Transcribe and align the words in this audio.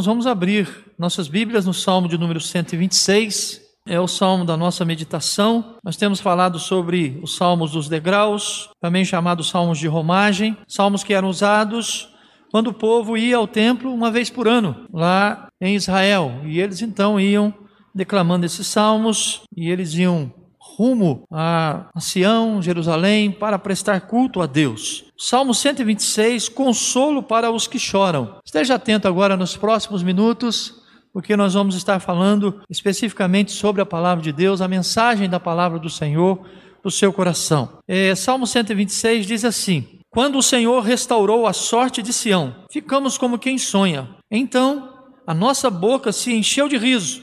Irmãos, 0.00 0.06
vamos 0.06 0.26
abrir 0.26 0.66
nossas 0.98 1.28
Bíblias 1.28 1.66
no 1.66 1.74
Salmo 1.74 2.08
de 2.08 2.16
número 2.16 2.40
126. 2.40 3.60
É 3.86 4.00
o 4.00 4.08
salmo 4.08 4.46
da 4.46 4.56
nossa 4.56 4.82
meditação. 4.82 5.76
Nós 5.84 5.94
temos 5.94 6.20
falado 6.20 6.58
sobre 6.58 7.20
os 7.22 7.36
salmos 7.36 7.72
dos 7.72 7.86
degraus, 7.86 8.70
também 8.80 9.04
chamados 9.04 9.50
salmos 9.50 9.78
de 9.78 9.86
romagem, 9.86 10.56
salmos 10.66 11.04
que 11.04 11.12
eram 11.12 11.28
usados 11.28 12.08
quando 12.50 12.68
o 12.68 12.72
povo 12.72 13.14
ia 13.14 13.36
ao 13.36 13.46
templo 13.46 13.92
uma 13.92 14.10
vez 14.10 14.30
por 14.30 14.48
ano, 14.48 14.86
lá 14.90 15.48
em 15.60 15.74
Israel. 15.74 16.40
E 16.46 16.58
eles 16.58 16.80
então 16.80 17.20
iam 17.20 17.52
declamando 17.94 18.46
esses 18.46 18.66
salmos 18.66 19.42
e 19.54 19.68
eles 19.68 19.92
iam 19.92 20.32
rumo 20.60 21.24
a 21.30 21.88
Sião, 21.98 22.60
Jerusalém, 22.60 23.32
para 23.32 23.58
prestar 23.58 24.02
culto 24.02 24.42
a 24.42 24.46
Deus. 24.46 25.06
Salmo 25.16 25.54
126, 25.54 26.48
consolo 26.50 27.22
para 27.22 27.50
os 27.50 27.66
que 27.66 27.78
choram. 27.78 28.38
Esteja 28.44 28.74
atento 28.74 29.08
agora 29.08 29.36
nos 29.36 29.56
próximos 29.56 30.02
minutos, 30.02 30.74
porque 31.12 31.36
nós 31.36 31.54
vamos 31.54 31.74
estar 31.74 31.98
falando 31.98 32.60
especificamente 32.68 33.52
sobre 33.52 33.80
a 33.80 33.86
palavra 33.86 34.22
de 34.22 34.32
Deus, 34.32 34.60
a 34.60 34.68
mensagem 34.68 35.28
da 35.28 35.40
palavra 35.40 35.78
do 35.78 35.88
Senhor 35.88 36.38
para 36.80 36.88
o 36.88 36.90
seu 36.90 37.12
coração. 37.12 37.78
É, 37.88 38.14
Salmo 38.14 38.46
126 38.46 39.26
diz 39.26 39.44
assim: 39.44 40.00
Quando 40.10 40.38
o 40.38 40.42
Senhor 40.42 40.82
restaurou 40.82 41.46
a 41.46 41.52
sorte 41.52 42.02
de 42.02 42.12
Sião, 42.12 42.54
ficamos 42.70 43.16
como 43.16 43.38
quem 43.38 43.58
sonha. 43.58 44.08
Então 44.30 44.90
a 45.26 45.34
nossa 45.34 45.70
boca 45.70 46.12
se 46.12 46.32
encheu 46.32 46.68
de 46.68 46.76
riso 46.76 47.22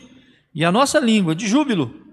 e 0.54 0.64
a 0.66 0.72
nossa 0.72 1.00
língua 1.00 1.36
de 1.36 1.48
júbilo. 1.48 2.07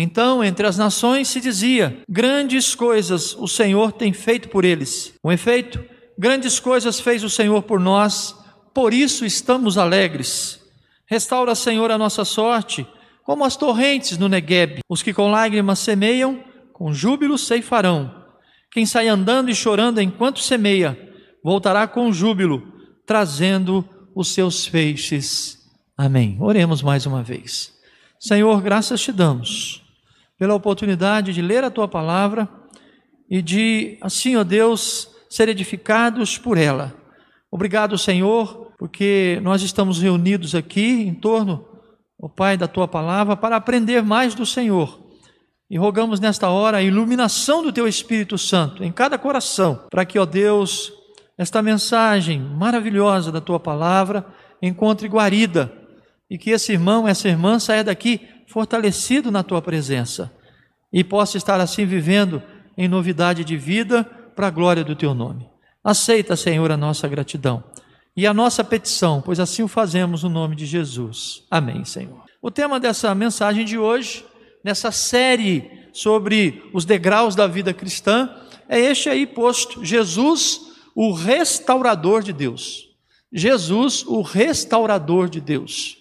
Então, 0.00 0.44
entre 0.44 0.64
as 0.64 0.78
nações 0.78 1.26
se 1.26 1.40
dizia: 1.40 2.04
Grandes 2.08 2.72
coisas 2.72 3.34
o 3.34 3.48
Senhor 3.48 3.90
tem 3.90 4.12
feito 4.12 4.48
por 4.48 4.64
eles. 4.64 5.12
Com 5.20 5.32
efeito, 5.32 5.84
grandes 6.16 6.60
coisas 6.60 7.00
fez 7.00 7.24
o 7.24 7.28
Senhor 7.28 7.64
por 7.64 7.80
nós, 7.80 8.32
por 8.72 8.94
isso 8.94 9.26
estamos 9.26 9.76
alegres. 9.76 10.64
Restaura, 11.04 11.52
Senhor, 11.56 11.90
a 11.90 11.98
nossa 11.98 12.24
sorte, 12.24 12.86
como 13.24 13.44
as 13.44 13.56
torrentes 13.56 14.16
no 14.16 14.28
Negueb. 14.28 14.78
Os 14.88 15.02
que 15.02 15.12
com 15.12 15.32
lágrimas 15.32 15.80
semeiam, 15.80 16.44
com 16.72 16.94
júbilo 16.94 17.36
ceifarão. 17.36 18.24
Quem 18.70 18.86
sai 18.86 19.08
andando 19.08 19.50
e 19.50 19.54
chorando 19.54 20.00
enquanto 20.00 20.38
semeia, 20.38 20.96
voltará 21.42 21.88
com 21.88 22.12
júbilo, 22.12 22.62
trazendo 23.04 23.84
os 24.14 24.28
seus 24.28 24.64
feixes. 24.64 25.58
Amém. 25.96 26.36
Oremos 26.40 26.82
mais 26.82 27.04
uma 27.04 27.20
vez. 27.20 27.72
Senhor, 28.20 28.62
graças 28.62 29.00
te 29.00 29.10
damos 29.10 29.87
pela 30.38 30.54
oportunidade 30.54 31.32
de 31.32 31.42
ler 31.42 31.64
a 31.64 31.70
tua 31.70 31.88
palavra 31.88 32.48
e 33.28 33.42
de, 33.42 33.98
assim, 34.00 34.36
ó 34.36 34.44
Deus, 34.44 35.10
ser 35.28 35.48
edificados 35.48 36.38
por 36.38 36.56
ela. 36.56 36.94
Obrigado, 37.50 37.98
Senhor, 37.98 38.72
porque 38.78 39.40
nós 39.42 39.62
estamos 39.62 40.00
reunidos 40.00 40.54
aqui 40.54 41.02
em 41.02 41.14
torno, 41.14 41.66
ó 42.20 42.28
Pai, 42.28 42.56
da 42.56 42.68
tua 42.68 42.86
palavra 42.86 43.36
para 43.36 43.56
aprender 43.56 44.02
mais 44.02 44.34
do 44.34 44.46
Senhor. 44.46 45.06
E 45.70 45.76
rogamos 45.76 46.20
nesta 46.20 46.48
hora 46.48 46.78
a 46.78 46.82
iluminação 46.82 47.62
do 47.62 47.72
teu 47.72 47.86
Espírito 47.86 48.38
Santo 48.38 48.82
em 48.82 48.92
cada 48.92 49.18
coração, 49.18 49.86
para 49.90 50.06
que, 50.06 50.18
ó 50.18 50.24
Deus, 50.24 50.92
esta 51.36 51.60
mensagem 51.60 52.40
maravilhosa 52.40 53.30
da 53.30 53.40
tua 53.40 53.60
palavra 53.60 54.24
encontre 54.62 55.08
guarida 55.08 55.72
e 56.30 56.38
que 56.38 56.50
esse 56.50 56.72
irmão, 56.72 57.06
essa 57.06 57.28
irmã 57.28 57.58
saia 57.58 57.84
daqui 57.84 58.26
fortalecido 58.48 59.30
na 59.30 59.42
tua 59.42 59.60
presença 59.60 60.32
e 60.92 61.04
possa 61.04 61.36
estar 61.36 61.60
assim 61.60 61.84
vivendo 61.84 62.42
em 62.76 62.88
novidade 62.88 63.44
de 63.44 63.56
vida 63.56 64.04
para 64.34 64.46
a 64.46 64.50
glória 64.50 64.82
do 64.82 64.96
teu 64.96 65.14
nome. 65.14 65.48
Aceita, 65.84 66.34
Senhor, 66.36 66.70
a 66.70 66.76
nossa 66.76 67.06
gratidão 67.06 67.62
e 68.16 68.26
a 68.26 68.34
nossa 68.34 68.64
petição, 68.64 69.20
pois 69.20 69.38
assim 69.38 69.62
o 69.62 69.68
fazemos 69.68 70.22
no 70.22 70.28
nome 70.28 70.56
de 70.56 70.66
Jesus. 70.66 71.44
Amém, 71.50 71.84
Senhor. 71.84 72.24
O 72.40 72.50
tema 72.50 72.80
dessa 72.80 73.14
mensagem 73.14 73.64
de 73.64 73.76
hoje, 73.76 74.24
nessa 74.64 74.90
série 74.90 75.88
sobre 75.92 76.62
os 76.72 76.84
degraus 76.84 77.34
da 77.34 77.46
vida 77.46 77.74
cristã, 77.74 78.30
é 78.68 78.78
este 78.78 79.08
aí 79.08 79.26
posto: 79.26 79.84
Jesus, 79.84 80.60
o 80.94 81.12
restaurador 81.12 82.22
de 82.22 82.32
Deus. 82.32 82.88
Jesus, 83.32 84.04
o 84.06 84.22
restaurador 84.22 85.28
de 85.28 85.40
Deus. 85.40 85.96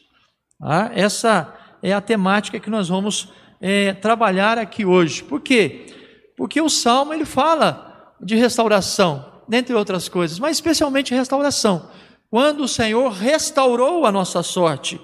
Ah, 0.62 0.90
essa 0.94 1.57
é 1.82 1.94
a 1.94 2.02
temática 2.02 2.60
que 2.60 2.70
nós 2.70 2.90
vamos 2.90 3.32
é, 3.62 3.94
trabalhar 3.94 4.58
aqui 4.58 4.86
hoje. 4.86 5.24
Por 5.24 5.42
quê? 5.42 5.88
Porque 6.36 6.62
o 6.62 6.70
Salmo 6.70 7.14
ele 7.14 7.26
fala 7.26 8.14
de 8.22 8.36
restauração, 8.36 9.42
dentre 9.48 9.74
outras 9.74 10.10
coisas, 10.10 10.40
mas 10.40 10.58
especialmente 10.58 11.14
restauração. 11.14 11.90
Quando 12.30 12.62
o 12.62 12.68
Senhor 12.68 13.12
restaurou 13.12 14.06
a 14.06 14.12
nossa 14.12 14.44
sorte, 14.44 15.00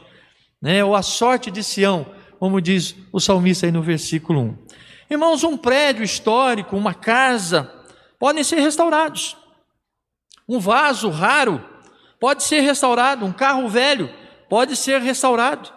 né, 0.61 0.83
ou 0.83 0.95
a 0.95 1.01
sorte 1.01 1.49
de 1.49 1.63
Sião, 1.63 2.05
como 2.39 2.61
diz 2.61 2.95
o 3.11 3.19
salmista 3.19 3.65
aí 3.65 3.71
no 3.71 3.81
versículo 3.81 4.41
1. 4.41 4.57
Irmãos, 5.09 5.43
um 5.43 5.57
prédio 5.57 6.03
histórico, 6.03 6.75
uma 6.75 6.93
casa, 6.93 7.71
podem 8.19 8.43
ser 8.43 8.59
restaurados. 8.59 9.37
Um 10.47 10.59
vaso 10.59 11.09
raro 11.09 11.63
pode 12.19 12.43
ser 12.43 12.61
restaurado, 12.61 13.25
um 13.25 13.31
carro 13.31 13.67
velho 13.69 14.09
pode 14.49 14.75
ser 14.75 15.01
restaurado. 15.01 15.71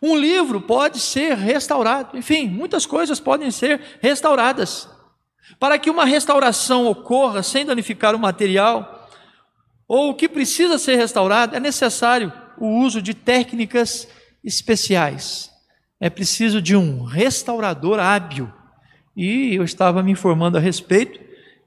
Um 0.00 0.16
livro 0.16 0.60
pode 0.60 1.00
ser 1.00 1.36
restaurado. 1.36 2.16
Enfim, 2.16 2.48
muitas 2.48 2.86
coisas 2.86 3.18
podem 3.18 3.50
ser 3.50 3.80
restauradas. 4.00 4.88
Para 5.58 5.78
que 5.78 5.90
uma 5.90 6.04
restauração 6.04 6.86
ocorra 6.86 7.42
sem 7.42 7.64
danificar 7.64 8.14
o 8.14 8.18
material, 8.18 9.08
ou 9.86 10.10
o 10.10 10.14
que 10.14 10.28
precisa 10.28 10.78
ser 10.78 10.96
restaurado, 10.96 11.56
é 11.56 11.60
necessário 11.60 12.32
o 12.58 12.80
uso 12.80 13.00
de 13.00 13.14
técnicas 13.14 14.06
especiais. 14.44 15.50
É 15.98 16.08
preciso 16.08 16.60
de 16.60 16.76
um 16.76 17.02
restaurador 17.02 17.98
hábil. 17.98 18.52
E 19.16 19.54
eu 19.54 19.64
estava 19.64 20.02
me 20.02 20.12
informando 20.12 20.58
a 20.58 20.60
respeito, 20.60 21.18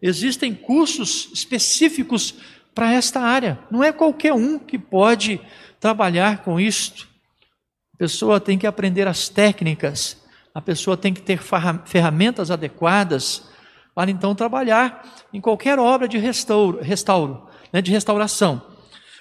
existem 0.02 0.54
cursos 0.54 1.30
específicos 1.34 2.36
para 2.74 2.94
esta 2.94 3.20
área. 3.20 3.60
Não 3.70 3.84
é 3.84 3.92
qualquer 3.92 4.34
um 4.34 4.58
que 4.58 4.78
pode 4.78 5.42
trabalhar 5.80 6.44
com 6.44 6.60
isto 6.60 7.11
pessoa 8.02 8.40
tem 8.40 8.58
que 8.58 8.66
aprender 8.66 9.08
as 9.08 9.30
técnicas, 9.30 10.18
a 10.56 10.60
pessoa 10.60 10.98
tem 10.98 11.14
que 11.14 11.22
ter 11.22 11.40
ferramentas 11.86 12.50
adequadas 12.50 13.44
para 13.94 14.10
então 14.10 14.34
trabalhar 14.34 15.08
em 15.32 15.40
qualquer 15.40 15.78
obra 15.78 16.08
de 16.08 16.18
restauro, 16.18 16.82
restauro 16.82 17.48
né, 17.72 17.80
de 17.80 17.92
restauração. 17.92 18.60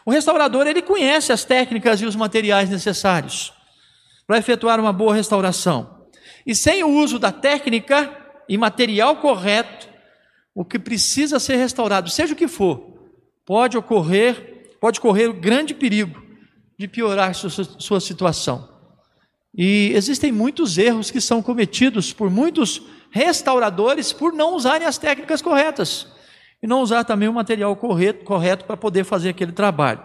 O 0.02 0.10
restaurador 0.10 0.66
ele 0.66 0.80
conhece 0.80 1.30
as 1.30 1.44
técnicas 1.44 2.00
e 2.00 2.06
os 2.06 2.16
materiais 2.16 2.70
necessários 2.70 3.52
para 4.26 4.38
efetuar 4.38 4.80
uma 4.80 4.94
boa 4.94 5.14
restauração. 5.14 6.06
E 6.46 6.54
sem 6.54 6.82
o 6.82 6.88
uso 6.88 7.18
da 7.18 7.30
técnica 7.30 8.10
e 8.48 8.56
material 8.56 9.16
correto, 9.16 9.90
o 10.54 10.64
que 10.64 10.78
precisa 10.78 11.38
ser 11.38 11.56
restaurado, 11.56 12.08
seja 12.08 12.32
o 12.32 12.36
que 12.36 12.48
for, 12.48 12.98
pode 13.44 13.76
ocorrer, 13.76 14.70
pode 14.80 15.00
correr 15.00 15.30
grande 15.34 15.74
perigo 15.74 16.29
de 16.80 16.88
piorar 16.88 17.34
sua, 17.34 17.50
sua 17.50 18.00
situação. 18.00 18.66
E 19.54 19.92
existem 19.94 20.32
muitos 20.32 20.78
erros 20.78 21.10
que 21.10 21.20
são 21.20 21.42
cometidos 21.42 22.10
por 22.10 22.30
muitos 22.30 22.80
restauradores 23.10 24.14
por 24.14 24.32
não 24.32 24.54
usarem 24.54 24.86
as 24.86 24.96
técnicas 24.96 25.42
corretas 25.42 26.06
e 26.62 26.66
não 26.66 26.80
usar 26.80 27.04
também 27.04 27.28
o 27.28 27.34
material 27.34 27.76
correto, 27.76 28.24
correto 28.24 28.64
para 28.64 28.78
poder 28.78 29.04
fazer 29.04 29.28
aquele 29.28 29.52
trabalho. 29.52 30.02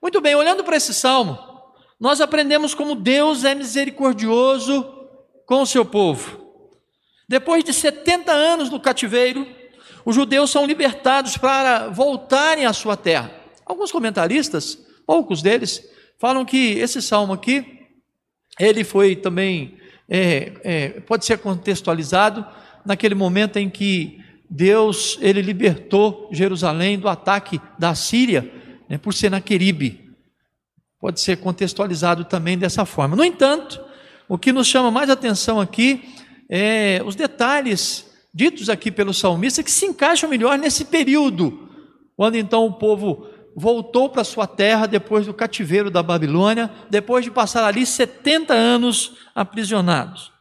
Muito 0.00 0.22
bem, 0.22 0.34
olhando 0.34 0.64
para 0.64 0.74
esse 0.74 0.94
salmo, 0.94 1.38
nós 2.00 2.22
aprendemos 2.22 2.72
como 2.72 2.94
Deus 2.94 3.44
é 3.44 3.54
misericordioso 3.54 4.82
com 5.44 5.60
o 5.60 5.66
seu 5.66 5.84
povo. 5.84 6.40
Depois 7.28 7.62
de 7.62 7.74
70 7.74 8.32
anos 8.32 8.70
no 8.70 8.80
cativeiro, 8.80 9.46
os 10.02 10.14
judeus 10.14 10.50
são 10.50 10.64
libertados 10.64 11.36
para 11.36 11.88
voltarem 11.88 12.64
à 12.64 12.72
sua 12.72 12.96
terra. 12.96 13.30
Alguns 13.66 13.92
comentaristas, 13.92 14.78
poucos 15.10 15.42
deles, 15.42 15.82
falam 16.20 16.44
que 16.44 16.74
esse 16.78 17.02
salmo 17.02 17.32
aqui 17.32 17.80
ele 18.60 18.84
foi 18.84 19.16
também, 19.16 19.76
é, 20.08 20.52
é, 20.62 20.88
pode 21.00 21.24
ser 21.24 21.38
contextualizado 21.38 22.46
naquele 22.86 23.16
momento 23.16 23.56
em 23.56 23.68
que 23.68 24.20
Deus 24.48 25.18
ele 25.20 25.42
libertou 25.42 26.28
Jerusalém 26.30 26.96
do 26.96 27.08
ataque 27.08 27.60
da 27.76 27.92
Síria 27.92 28.48
né, 28.88 28.98
por 28.98 29.12
Senaqueribe. 29.12 30.12
Pode 31.00 31.20
ser 31.20 31.38
contextualizado 31.38 32.24
também 32.24 32.56
dessa 32.56 32.84
forma. 32.84 33.16
No 33.16 33.24
entanto, 33.24 33.80
o 34.28 34.38
que 34.38 34.52
nos 34.52 34.68
chama 34.68 34.92
mais 34.92 35.10
atenção 35.10 35.60
aqui 35.60 36.04
é 36.48 37.02
os 37.04 37.16
detalhes 37.16 38.08
ditos 38.32 38.68
aqui 38.68 38.92
pelo 38.92 39.12
salmista 39.12 39.60
que 39.60 39.72
se 39.72 39.86
encaixam 39.86 40.30
melhor 40.30 40.56
nesse 40.56 40.84
período, 40.84 41.68
quando 42.16 42.36
então 42.36 42.64
o 42.64 42.74
povo 42.74 43.26
voltou 43.56 44.08
para 44.08 44.24
sua 44.24 44.46
terra 44.46 44.86
depois 44.86 45.26
do 45.26 45.34
cativeiro 45.34 45.90
da 45.90 46.02
Babilônia, 46.02 46.70
depois 46.88 47.24
de 47.24 47.30
passar 47.30 47.64
ali 47.64 47.84
70 47.84 48.54
anos 48.54 49.16
aprisionados. 49.34 50.32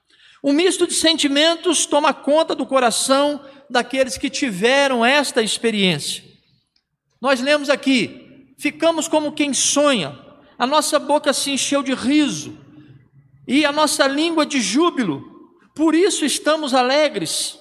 Um 0.44 0.54
misto 0.54 0.88
de 0.88 0.94
sentimentos 0.94 1.86
toma 1.86 2.14
conta 2.14 2.56
do 2.56 2.66
coração 2.66 3.42
daqueles 3.70 4.18
que 4.18 4.30
tiveram 4.30 5.06
esta 5.06 5.42
experiência. 5.42 6.24
Nós 7.22 7.42
lemos 7.42 7.70
aqui: 7.70 8.54
ficamos 8.58 9.08
como 9.08 9.34
quem 9.34 9.54
sonha, 9.54 10.18
a 10.58 10.66
nossa 10.66 10.98
boca 10.98 11.34
se 11.34 11.52
encheu 11.52 11.84
de 11.84 11.94
riso 11.94 12.58
e 13.48 13.66
a 13.66 13.72
nossa 13.72 14.08
língua 14.08 14.46
de 14.46 14.62
júbilo, 14.62 15.24
por 15.76 15.94
isso 15.94 16.24
estamos 16.24 16.74
alegres. 16.74 17.58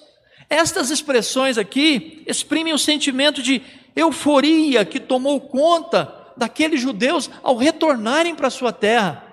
Estas 0.51 0.91
expressões 0.91 1.59
aqui 1.59 2.23
exprimem 2.27 2.73
o 2.73 2.79
sentimento 2.79 3.43
de 3.43 3.61
euforia 3.99 4.85
que 4.85 5.01
tomou 5.01 5.41
conta 5.41 6.33
daqueles 6.37 6.81
judeus 6.81 7.29
ao 7.43 7.57
retornarem 7.57 8.35
para 8.35 8.49
sua 8.49 8.73
terra. 8.73 9.25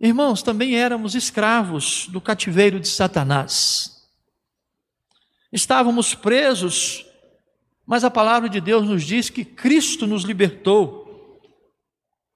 Irmãos, 0.00 0.42
também 0.42 0.76
éramos 0.76 1.14
escravos 1.14 2.06
do 2.08 2.20
cativeiro 2.20 2.80
de 2.80 2.88
Satanás. 2.88 4.08
Estávamos 5.52 6.14
presos, 6.14 7.06
mas 7.86 8.02
a 8.02 8.10
palavra 8.10 8.48
de 8.48 8.60
Deus 8.60 8.86
nos 8.86 9.04
diz 9.04 9.30
que 9.30 9.44
Cristo 9.44 10.06
nos 10.06 10.22
libertou. 10.22 11.40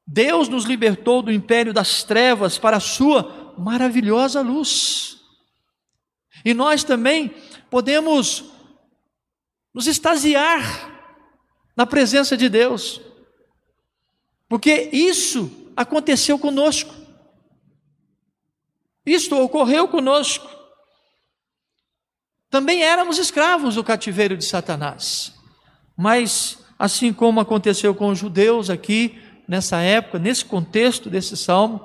Deus 0.07 0.49
nos 0.49 0.65
libertou 0.65 1.23
do 1.23 1.33
império 1.33 1.73
das 1.73 2.03
trevas 2.03 2.59
para 2.59 2.77
a 2.77 2.81
sua 2.81 3.55
maravilhosa 3.59 4.41
luz. 4.43 5.19
E 6.45 6.55
nós 6.55 6.83
também 6.85 7.35
podemos 7.71 8.45
nos 9.75 9.87
extasiar 9.87 10.91
na 11.77 11.87
presença 11.87 12.37
de 12.37 12.49
Deus, 12.49 13.00
porque 14.49 14.91
isso 14.93 15.73
aconteceu 15.77 16.39
conosco, 16.39 16.95
isto 19.07 19.37
ocorreu 19.37 19.89
conosco. 19.89 20.49
Também 22.50 22.83
éramos 22.83 23.17
escravos 23.17 23.77
do 23.77 23.85
cativeiro 23.85 24.37
de 24.37 24.45
Satanás, 24.45 25.33
mas 25.97 26.59
assim 26.79 27.12
como 27.12 27.41
aconteceu 27.41 27.95
com 27.95 28.09
os 28.09 28.19
judeus 28.19 28.69
aqui, 28.69 29.21
nessa 29.47 29.79
época, 29.79 30.19
nesse 30.19 30.45
contexto 30.45 31.09
desse 31.09 31.37
salmo, 31.37 31.81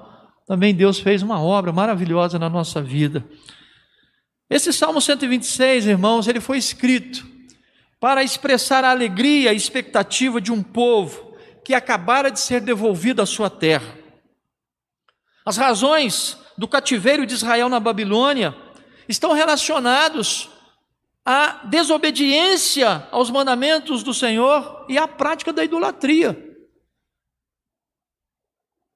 também 0.47 0.73
Deus 0.73 0.99
fez 0.99 1.21
uma 1.21 1.41
obra 1.41 1.71
maravilhosa 1.71 2.39
na 2.39 2.49
nossa 2.49 2.81
vida. 2.81 3.25
Esse 4.49 4.71
Salmo 4.71 5.01
126, 5.01 5.87
irmãos, 5.87 6.27
ele 6.27 6.39
foi 6.39 6.57
escrito 6.57 7.34
para 8.05 8.23
expressar 8.23 8.83
a 8.83 8.91
alegria 8.91 9.51
e 9.51 9.57
expectativa 9.57 10.39
de 10.39 10.51
um 10.51 10.61
povo 10.61 11.35
que 11.63 11.73
acabara 11.73 12.29
de 12.29 12.39
ser 12.39 12.61
devolvido 12.61 13.19
à 13.19 13.25
sua 13.25 13.49
terra. 13.49 13.97
As 15.43 15.57
razões 15.57 16.37
do 16.55 16.67
cativeiro 16.67 17.25
de 17.25 17.33
Israel 17.33 17.67
na 17.67 17.79
Babilônia 17.79 18.55
estão 19.09 19.33
relacionados 19.33 20.51
à 21.25 21.65
desobediência 21.65 23.07
aos 23.09 23.31
mandamentos 23.31 24.03
do 24.03 24.13
Senhor 24.13 24.85
e 24.87 24.99
à 24.99 25.07
prática 25.07 25.51
da 25.51 25.63
idolatria. 25.63 26.55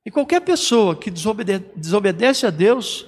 E 0.06 0.12
qualquer 0.12 0.42
pessoa 0.42 0.96
que 0.96 1.10
desobede 1.10 1.66
desobedece 1.76 2.46
a 2.46 2.52
Deus 2.52 3.08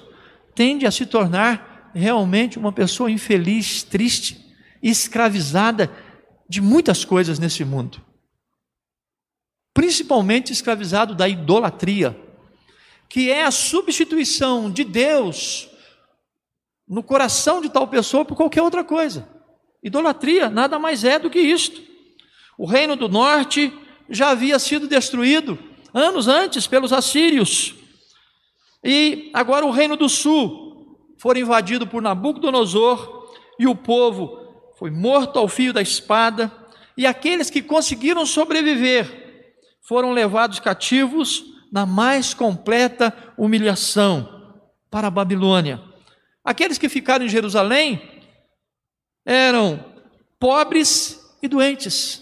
tende 0.52 0.84
a 0.84 0.90
se 0.90 1.06
tornar 1.06 1.92
realmente 1.94 2.58
uma 2.58 2.72
pessoa 2.72 3.08
infeliz, 3.08 3.84
triste, 3.84 4.41
escravizada 4.82 5.90
de 6.48 6.60
muitas 6.60 7.04
coisas 7.04 7.38
nesse 7.38 7.64
mundo. 7.64 8.02
Principalmente 9.72 10.52
escravizado 10.52 11.14
da 11.14 11.28
idolatria, 11.28 12.18
que 13.08 13.30
é 13.30 13.44
a 13.44 13.50
substituição 13.50 14.70
de 14.70 14.84
Deus 14.84 15.68
no 16.88 17.02
coração 17.02 17.60
de 17.60 17.70
tal 17.70 17.86
pessoa 17.86 18.24
por 18.24 18.36
qualquer 18.36 18.62
outra 18.62 18.82
coisa. 18.82 19.28
Idolatria 19.82 20.50
nada 20.50 20.78
mais 20.78 21.04
é 21.04 21.18
do 21.18 21.30
que 21.30 21.38
isto. 21.38 21.80
O 22.58 22.66
reino 22.66 22.96
do 22.96 23.08
norte 23.08 23.72
já 24.10 24.30
havia 24.30 24.58
sido 24.58 24.86
destruído 24.86 25.58
anos 25.94 26.28
antes 26.28 26.66
pelos 26.66 26.92
assírios. 26.92 27.74
E 28.84 29.30
agora 29.32 29.64
o 29.64 29.70
reino 29.70 29.96
do 29.96 30.08
sul 30.08 31.14
foi 31.18 31.38
invadido 31.38 31.86
por 31.86 32.02
Nabucodonosor 32.02 33.30
e 33.58 33.66
o 33.66 33.74
povo 33.74 34.41
foi 34.82 34.90
morto 34.90 35.38
ao 35.38 35.46
fio 35.46 35.72
da 35.72 35.80
espada, 35.80 36.50
e 36.96 37.06
aqueles 37.06 37.48
que 37.48 37.62
conseguiram 37.62 38.26
sobreviver 38.26 39.54
foram 39.80 40.10
levados 40.10 40.58
cativos 40.58 41.44
na 41.70 41.86
mais 41.86 42.34
completa 42.34 43.16
humilhação 43.38 44.58
para 44.90 45.06
a 45.06 45.10
Babilônia. 45.10 45.80
Aqueles 46.44 46.78
que 46.78 46.88
ficaram 46.88 47.24
em 47.24 47.28
Jerusalém 47.28 48.02
eram 49.24 49.84
pobres 50.36 51.32
e 51.40 51.46
doentes. 51.46 52.20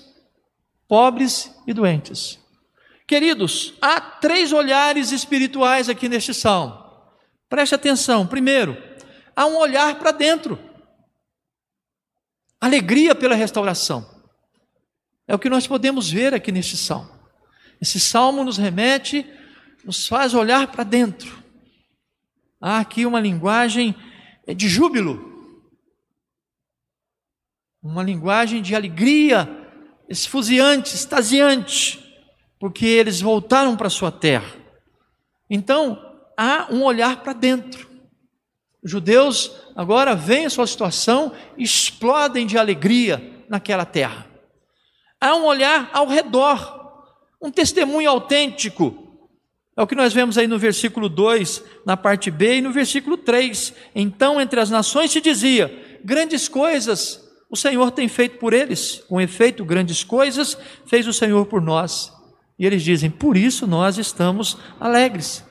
Pobres 0.86 1.50
e 1.66 1.72
doentes. 1.72 2.38
Queridos, 3.06 3.72
há 3.80 4.02
três 4.02 4.52
olhares 4.52 5.12
espirituais 5.12 5.88
aqui 5.88 6.10
neste 6.10 6.34
salmo. 6.34 6.78
Preste 7.48 7.74
atenção. 7.74 8.26
Primeiro, 8.26 8.76
há 9.34 9.46
um 9.46 9.56
olhar 9.56 9.94
para 9.94 10.10
dentro. 10.10 10.58
Alegria 12.60 13.14
pela 13.14 13.34
restauração. 13.34 14.06
É 15.26 15.34
o 15.34 15.38
que 15.38 15.48
nós 15.48 15.66
podemos 15.66 16.10
ver 16.10 16.34
aqui 16.34 16.52
neste 16.52 16.76
salmo. 16.76 17.10
Esse 17.80 17.98
salmo 17.98 18.44
nos 18.44 18.58
remete, 18.58 19.24
nos 19.84 20.06
faz 20.06 20.34
olhar 20.34 20.66
para 20.66 20.84
dentro. 20.84 21.42
Há 22.60 22.80
aqui 22.80 23.06
uma 23.06 23.20
linguagem 23.20 23.94
de 24.54 24.68
júbilo, 24.68 25.28
uma 27.82 28.02
linguagem 28.02 28.60
de 28.60 28.74
alegria 28.74 29.48
esfuziante, 30.08 30.94
extasiante 30.94 32.10
porque 32.60 32.84
eles 32.84 33.22
voltaram 33.22 33.74
para 33.74 33.88
sua 33.88 34.12
terra. 34.12 34.54
Então, 35.48 35.98
há 36.36 36.68
um 36.70 36.84
olhar 36.84 37.22
para 37.22 37.32
dentro. 37.32 37.89
Judeus 38.82 39.52
agora 39.76 40.14
veem 40.14 40.46
a 40.46 40.50
sua 40.50 40.66
situação 40.66 41.32
explodem 41.56 42.46
de 42.46 42.56
alegria 42.56 43.44
naquela 43.48 43.84
terra. 43.84 44.26
Há 45.20 45.34
um 45.34 45.44
olhar 45.44 45.90
ao 45.92 46.06
redor, 46.06 47.04
um 47.42 47.50
testemunho 47.50 48.08
autêntico. 48.08 49.08
É 49.76 49.82
o 49.82 49.86
que 49.86 49.94
nós 49.94 50.12
vemos 50.12 50.38
aí 50.38 50.46
no 50.46 50.58
versículo 50.58 51.08
2, 51.08 51.62
na 51.86 51.96
parte 51.96 52.30
B, 52.30 52.56
e 52.56 52.60
no 52.60 52.72
versículo 52.72 53.16
3. 53.16 53.74
Então, 53.94 54.40
entre 54.40 54.60
as 54.60 54.70
nações 54.70 55.10
se 55.10 55.20
dizia: 55.20 55.98
grandes 56.02 56.48
coisas 56.48 57.28
o 57.50 57.56
Senhor 57.56 57.90
tem 57.90 58.08
feito 58.08 58.38
por 58.38 58.52
eles. 58.52 59.02
Com 59.08 59.20
efeito, 59.20 59.64
grandes 59.64 60.04
coisas 60.04 60.56
fez 60.86 61.06
o 61.06 61.12
Senhor 61.12 61.46
por 61.46 61.60
nós. 61.60 62.12
E 62.58 62.64
eles 62.64 62.82
dizem: 62.82 63.10
por 63.10 63.36
isso 63.36 63.66
nós 63.66 63.98
estamos 63.98 64.56
alegres. 64.78 65.44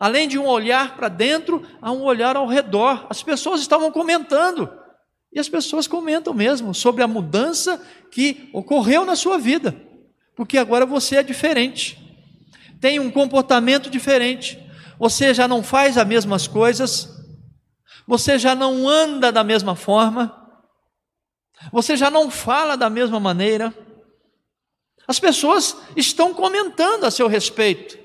Além 0.00 0.26
de 0.26 0.38
um 0.38 0.46
olhar 0.46 0.96
para 0.96 1.08
dentro, 1.08 1.62
há 1.82 1.92
um 1.92 2.02
olhar 2.02 2.34
ao 2.34 2.46
redor. 2.46 3.06
As 3.10 3.22
pessoas 3.22 3.60
estavam 3.60 3.92
comentando. 3.92 4.66
E 5.30 5.38
as 5.38 5.46
pessoas 5.46 5.86
comentam 5.86 6.32
mesmo 6.32 6.74
sobre 6.74 7.02
a 7.02 7.06
mudança 7.06 7.80
que 8.10 8.48
ocorreu 8.54 9.04
na 9.04 9.14
sua 9.14 9.36
vida. 9.36 9.76
Porque 10.34 10.56
agora 10.56 10.86
você 10.86 11.16
é 11.16 11.22
diferente. 11.22 11.98
Tem 12.80 12.98
um 12.98 13.10
comportamento 13.10 13.90
diferente. 13.90 14.58
Você 14.98 15.34
já 15.34 15.46
não 15.46 15.62
faz 15.62 15.98
as 15.98 16.06
mesmas 16.06 16.48
coisas. 16.48 17.06
Você 18.06 18.38
já 18.38 18.54
não 18.54 18.88
anda 18.88 19.30
da 19.30 19.44
mesma 19.44 19.76
forma. 19.76 20.34
Você 21.70 21.94
já 21.94 22.10
não 22.10 22.30
fala 22.30 22.74
da 22.74 22.88
mesma 22.88 23.20
maneira. 23.20 23.74
As 25.06 25.20
pessoas 25.20 25.76
estão 25.94 26.32
comentando 26.32 27.04
a 27.04 27.10
seu 27.10 27.28
respeito. 27.28 27.98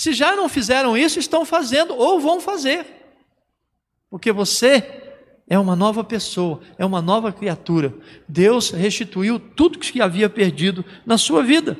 Se 0.00 0.14
já 0.14 0.34
não 0.34 0.48
fizeram 0.48 0.96
isso, 0.96 1.18
estão 1.18 1.44
fazendo 1.44 1.94
ou 1.94 2.18
vão 2.18 2.40
fazer. 2.40 2.86
Porque 4.08 4.32
você 4.32 4.82
é 5.46 5.58
uma 5.58 5.76
nova 5.76 6.02
pessoa, 6.02 6.62
é 6.78 6.86
uma 6.86 7.02
nova 7.02 7.30
criatura. 7.30 7.92
Deus 8.26 8.70
restituiu 8.70 9.38
tudo 9.38 9.78
que 9.78 10.00
havia 10.00 10.30
perdido 10.30 10.82
na 11.04 11.18
sua 11.18 11.42
vida. 11.42 11.76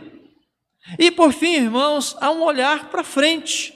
E 0.99 1.11
por 1.11 1.33
fim, 1.33 1.55
irmãos, 1.55 2.15
há 2.21 2.31
um 2.31 2.43
olhar 2.43 2.91
para 2.91 3.03
frente. 3.03 3.73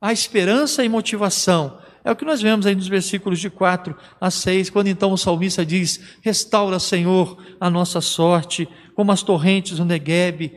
A 0.00 0.14
esperança 0.14 0.82
e 0.82 0.88
motivação. 0.88 1.78
É 2.02 2.10
o 2.10 2.16
que 2.16 2.24
nós 2.24 2.40
vemos 2.40 2.64
aí 2.64 2.74
nos 2.74 2.88
versículos 2.88 3.38
de 3.38 3.50
4 3.50 3.94
a 4.18 4.30
6, 4.30 4.70
quando 4.70 4.86
então 4.86 5.12
o 5.12 5.18
salmista 5.18 5.64
diz: 5.64 6.00
Restaura, 6.22 6.78
Senhor, 6.78 7.36
a 7.60 7.68
nossa 7.68 8.00
sorte 8.00 8.66
como 8.94 9.12
as 9.12 9.22
torrentes 9.22 9.76
do 9.76 9.84
Negueb, 9.84 10.52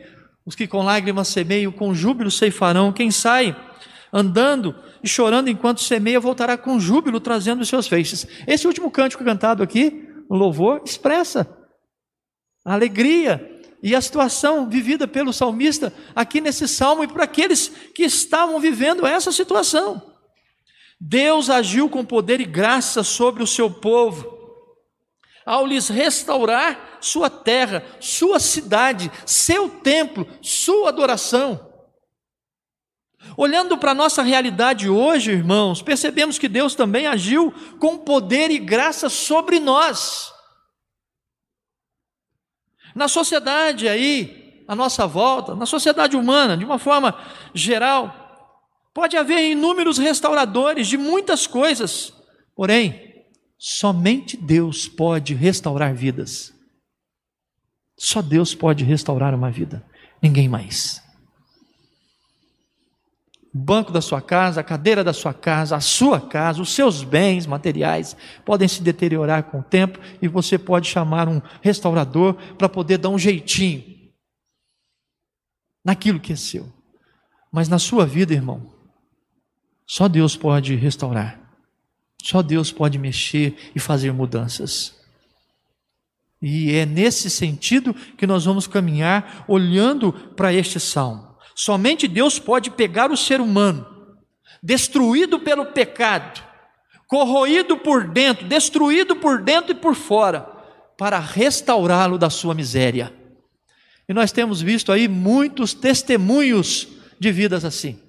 os 0.46 0.54
que 0.54 0.68
com 0.68 0.82
lágrimas 0.82 1.26
semeiam, 1.26 1.72
com 1.72 1.92
júbilo 1.92 2.30
ceifarão. 2.30 2.92
Quem 2.92 3.10
sai 3.10 3.54
andando 4.12 4.74
e 5.02 5.08
chorando 5.08 5.50
enquanto 5.50 5.82
semeia, 5.82 6.20
voltará 6.20 6.56
com 6.56 6.78
júbilo, 6.78 7.20
trazendo 7.20 7.62
os 7.62 7.68
seus 7.68 7.88
feixes. 7.88 8.26
Esse 8.46 8.66
último 8.66 8.90
cântico 8.90 9.24
cantado 9.24 9.62
aqui, 9.62 10.08
no 10.30 10.36
louvor, 10.36 10.80
expressa 10.84 11.46
a 12.64 12.74
alegria 12.74 13.60
e 13.82 13.94
a 13.94 14.00
situação 14.00 14.68
vivida 14.68 15.06
pelo 15.06 15.32
salmista 15.32 15.92
aqui 16.14 16.40
nesse 16.40 16.66
salmo 16.66 17.04
e 17.04 17.08
para 17.08 17.24
aqueles 17.24 17.68
que 17.94 18.04
estavam 18.04 18.58
vivendo 18.60 19.04
essa 19.04 19.32
situação. 19.32 20.14
Deus 21.00 21.50
agiu 21.50 21.90
com 21.90 22.04
poder 22.04 22.40
e 22.40 22.44
graça 22.44 23.02
sobre 23.02 23.42
o 23.42 23.46
seu 23.46 23.70
povo 23.70 24.35
ao 25.46 25.64
lhes 25.64 25.88
restaurar 25.88 26.98
sua 27.00 27.30
terra, 27.30 27.86
sua 28.00 28.40
cidade, 28.40 29.10
seu 29.24 29.68
templo, 29.68 30.26
sua 30.42 30.88
adoração. 30.88 31.72
Olhando 33.36 33.78
para 33.78 33.92
a 33.92 33.94
nossa 33.94 34.22
realidade 34.22 34.88
hoje, 34.88 35.30
irmãos, 35.30 35.82
percebemos 35.82 36.38
que 36.38 36.48
Deus 36.48 36.74
também 36.74 37.06
agiu 37.06 37.54
com 37.78 37.96
poder 37.96 38.50
e 38.50 38.58
graça 38.58 39.08
sobre 39.08 39.60
nós. 39.60 40.32
Na 42.94 43.08
sociedade 43.08 43.88
aí, 43.88 44.64
à 44.66 44.74
nossa 44.74 45.06
volta, 45.06 45.54
na 45.54 45.66
sociedade 45.66 46.16
humana, 46.16 46.56
de 46.56 46.64
uma 46.64 46.78
forma 46.78 47.16
geral, 47.54 48.26
pode 48.92 49.16
haver 49.16 49.50
inúmeros 49.50 49.98
restauradores 49.98 50.88
de 50.88 50.96
muitas 50.96 51.46
coisas, 51.46 52.12
porém, 52.54 53.05
Somente 53.58 54.36
Deus 54.36 54.88
pode 54.88 55.34
restaurar 55.34 55.94
vidas. 55.94 56.52
Só 57.98 58.20
Deus 58.20 58.54
pode 58.54 58.84
restaurar 58.84 59.34
uma 59.34 59.50
vida, 59.50 59.84
ninguém 60.22 60.48
mais. 60.48 61.02
O 63.54 63.58
banco 63.58 63.90
da 63.90 64.02
sua 64.02 64.20
casa, 64.20 64.60
a 64.60 64.64
cadeira 64.64 65.02
da 65.02 65.14
sua 65.14 65.32
casa, 65.32 65.76
a 65.76 65.80
sua 65.80 66.20
casa, 66.20 66.60
os 66.60 66.74
seus 66.74 67.02
bens 67.02 67.46
materiais 67.46 68.14
podem 68.44 68.68
se 68.68 68.82
deteriorar 68.82 69.44
com 69.44 69.60
o 69.60 69.62
tempo 69.62 69.98
e 70.20 70.28
você 70.28 70.58
pode 70.58 70.86
chamar 70.86 71.26
um 71.26 71.40
restaurador 71.62 72.34
para 72.58 72.68
poder 72.68 72.98
dar 72.98 73.08
um 73.08 73.18
jeitinho 73.18 73.82
naquilo 75.82 76.20
que 76.20 76.34
é 76.34 76.36
seu. 76.36 76.70
Mas 77.50 77.66
na 77.66 77.78
sua 77.78 78.04
vida, 78.04 78.34
irmão, 78.34 78.74
só 79.86 80.06
Deus 80.06 80.36
pode 80.36 80.74
restaurar. 80.74 81.45
Só 82.26 82.42
Deus 82.42 82.72
pode 82.72 82.98
mexer 82.98 83.54
e 83.72 83.78
fazer 83.78 84.12
mudanças. 84.12 84.96
E 86.42 86.72
é 86.72 86.84
nesse 86.84 87.30
sentido 87.30 87.94
que 88.18 88.26
nós 88.26 88.44
vamos 88.44 88.66
caminhar 88.66 89.44
olhando 89.46 90.12
para 90.12 90.52
este 90.52 90.80
salmo. 90.80 91.36
Somente 91.54 92.08
Deus 92.08 92.40
pode 92.40 92.68
pegar 92.72 93.12
o 93.12 93.16
ser 93.16 93.40
humano, 93.40 93.86
destruído 94.60 95.38
pelo 95.38 95.66
pecado, 95.66 96.42
corroído 97.06 97.76
por 97.76 98.08
dentro, 98.08 98.44
destruído 98.48 99.14
por 99.14 99.40
dentro 99.40 99.70
e 99.70 99.76
por 99.76 99.94
fora, 99.94 100.40
para 100.98 101.20
restaurá-lo 101.20 102.18
da 102.18 102.28
sua 102.28 102.54
miséria. 102.54 103.14
E 104.08 104.12
nós 104.12 104.32
temos 104.32 104.60
visto 104.60 104.90
aí 104.90 105.06
muitos 105.06 105.72
testemunhos 105.74 106.88
de 107.20 107.30
vidas 107.30 107.64
assim. 107.64 108.00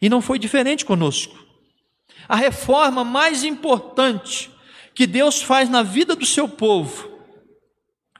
E 0.00 0.08
não 0.08 0.22
foi 0.22 0.38
diferente 0.38 0.82
conosco. 0.82 1.43
A 2.28 2.36
reforma 2.36 3.04
mais 3.04 3.44
importante 3.44 4.50
que 4.94 5.06
Deus 5.06 5.42
faz 5.42 5.68
na 5.68 5.82
vida 5.82 6.14
do 6.14 6.24
seu 6.24 6.48
povo, 6.48 7.10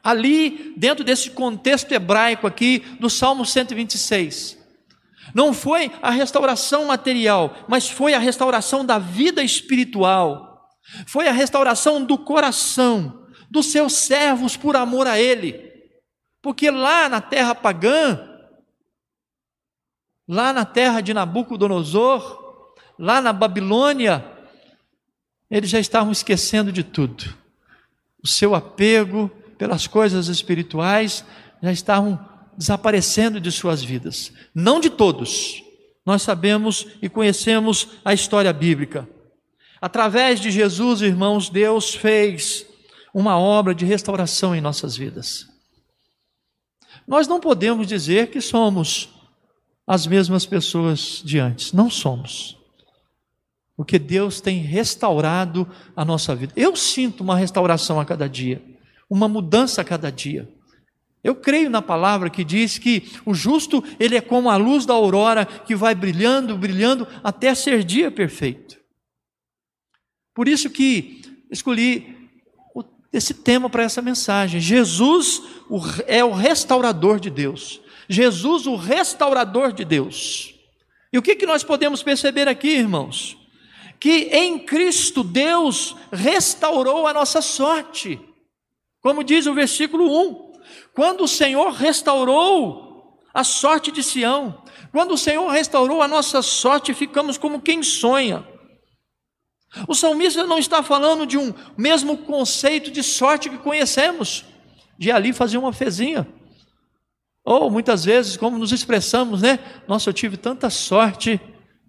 ali, 0.03 0.75
dentro 0.77 1.05
desse 1.05 1.31
contexto 1.31 1.91
hebraico 1.93 2.47
aqui, 2.47 2.81
do 3.01 3.09
Salmo 3.09 3.47
126, 3.47 4.59
não 5.35 5.55
foi 5.55 5.91
a 6.03 6.11
restauração 6.11 6.87
material, 6.87 7.57
mas 7.67 7.89
foi 7.89 8.13
a 8.13 8.19
restauração 8.19 8.85
da 8.85 8.99
vida 8.99 9.43
espiritual, 9.43 10.69
foi 11.07 11.27
a 11.29 11.33
restauração 11.33 12.05
do 12.05 12.19
coração, 12.19 13.27
dos 13.51 13.67
seus 13.67 13.95
servos 13.95 14.57
por 14.57 14.77
amor 14.77 15.07
a 15.07 15.19
Ele. 15.19 15.73
Porque 16.43 16.71
lá 16.71 17.09
na 17.09 17.21
terra 17.21 17.55
pagã, 17.55 18.29
lá 20.29 20.53
na 20.53 20.65
terra 20.65 21.01
de 21.01 21.15
Nabucodonosor, 21.15 22.44
lá 22.99 23.21
na 23.21 23.33
Babilônia, 23.33 24.25
eles 25.51 25.71
já 25.71 25.79
estavam 25.79 26.13
esquecendo 26.13 26.73
de 26.73 26.83
tudo. 26.83 27.25
O 28.23 28.27
seu 28.27 28.55
apego 28.55 29.29
pelas 29.59 29.87
coisas 29.87 30.29
espirituais 30.29 31.25
já 31.63 31.73
estavam 31.73 32.19
desaparecendo 32.57 33.41
de 33.41 33.51
suas 33.51 33.83
vidas. 33.83 34.33
Não 34.55 34.81
de 34.81 34.91
todos. 34.91 35.63
Nós 36.05 36.23
sabemos 36.23 36.87
e 37.01 37.09
conhecemos 37.09 37.89
a 38.05 38.13
história 38.13 38.53
bíblica. 38.53 39.09
Através 39.81 40.41
de 40.41 40.51
Jesus, 40.51 41.03
irmãos, 41.03 41.49
Deus 41.49 41.95
fez 41.95 42.67
uma 43.13 43.39
obra 43.39 43.75
de 43.75 43.85
restauração 43.85 44.55
em 44.55 44.61
nossas 44.61 44.97
vidas. 44.97 45.47
Nós 47.07 47.29
não 47.29 47.39
podemos 47.39 47.87
dizer 47.87 48.31
que 48.31 48.41
somos 48.41 49.11
as 49.87 50.07
mesmas 50.07 50.47
pessoas 50.47 51.23
de 51.25 51.39
antes. 51.39 51.73
Não 51.73 51.91
somos. 51.91 52.57
Porque 53.77 53.99
Deus 53.99 54.41
tem 54.41 54.59
restaurado 54.59 55.69
a 55.97 56.05
nossa 56.05 56.35
vida. 56.35 56.53
Eu 56.57 56.77
sinto 56.77 57.23
uma 57.23 57.37
restauração 57.37 57.99
a 57.99 58.05
cada 58.05 58.29
dia, 58.29 58.63
uma 59.11 59.29
mudança 59.29 59.81
a 59.81 59.85
cada 59.85 60.11
dia. 60.11 60.49
Eu 61.23 61.35
creio 61.35 61.71
na 61.71 61.81
palavra 61.81 62.29
que 62.29 62.45
diz 62.45 62.79
que 62.79 63.11
o 63.25 63.33
justo, 63.35 63.83
ele 63.99 64.17
é 64.17 64.21
como 64.21 64.51
a 64.51 64.57
luz 64.57 64.85
da 64.85 64.93
aurora 64.93 65.47
que 65.47 65.75
vai 65.75 65.95
brilhando, 65.95 66.57
brilhando 66.57 67.09
até 67.23 67.55
ser 67.55 67.83
dia 67.83 68.11
perfeito. 68.11 68.79
Por 70.35 70.47
isso 70.47 70.69
que 70.69 71.23
escolhi 71.51 72.15
esse 73.13 73.33
tema 73.33 73.71
para 73.71 73.85
essa 73.85 74.03
mensagem. 74.03 74.61
Jesus 74.61 75.43
é 76.07 76.23
o 76.25 76.33
restaurador 76.33 77.19
de 77.19 77.31
Deus. 77.31 77.81
Jesus, 78.09 78.67
o 78.67 78.77
restaurador 78.77 79.73
de 79.73 79.85
Deus. 79.85 80.55
E 81.13 81.17
o 81.17 81.23
que, 81.23 81.37
que 81.37 81.47
nós 81.47 81.63
podemos 81.63 82.03
perceber 82.03 82.49
aqui, 82.49 82.69
irmãos? 82.69 83.39
Que 83.99 84.29
em 84.33 84.59
Cristo 84.59 85.23
Deus 85.23 85.97
restaurou 86.13 87.07
a 87.07 87.13
nossa 87.13 87.41
sorte. 87.41 88.21
Como 89.01 89.25
diz 89.25 89.47
o 89.47 89.55
versículo 89.55 90.05
1: 90.31 90.53
quando 90.95 91.25
o 91.25 91.29
Senhor 91.29 91.73
restaurou 91.73 93.19
a 93.33 93.43
sorte 93.43 93.91
de 93.91 94.03
Sião, 94.03 94.63
quando 94.93 95.13
o 95.13 95.19
Senhor 95.19 95.49
restaurou 95.51 96.01
a 96.01 96.09
nossa 96.09 96.41
sorte, 96.41 96.95
ficamos 96.95 97.37
como 97.37 97.61
quem 97.61 97.83
sonha. 97.83 98.47
O 99.89 99.95
salmista 99.95 100.47
não 100.47 100.59
está 100.59 100.83
falando 100.83 101.27
de 101.27 101.37
um 101.37 101.53
mesmo 101.77 102.17
conceito 102.19 102.93
de 102.93 103.03
sorte 103.03 103.51
que 103.51 103.59
conhecemos, 103.59 104.45
de 104.97 105.11
ali 105.11 105.33
fazer 105.33 105.59
uma 105.59 105.73
fezinha. 105.73 106.29
Ou 107.45 107.71
muitas 107.71 108.05
vezes, 108.05 108.37
como 108.37 108.57
nos 108.57 108.73
expressamos, 108.73 109.43
né? 109.43 109.59
Nossa, 109.87 110.09
eu 110.09 110.15
tive 110.15 110.37
tanta 110.37 110.71
sorte 110.71 111.41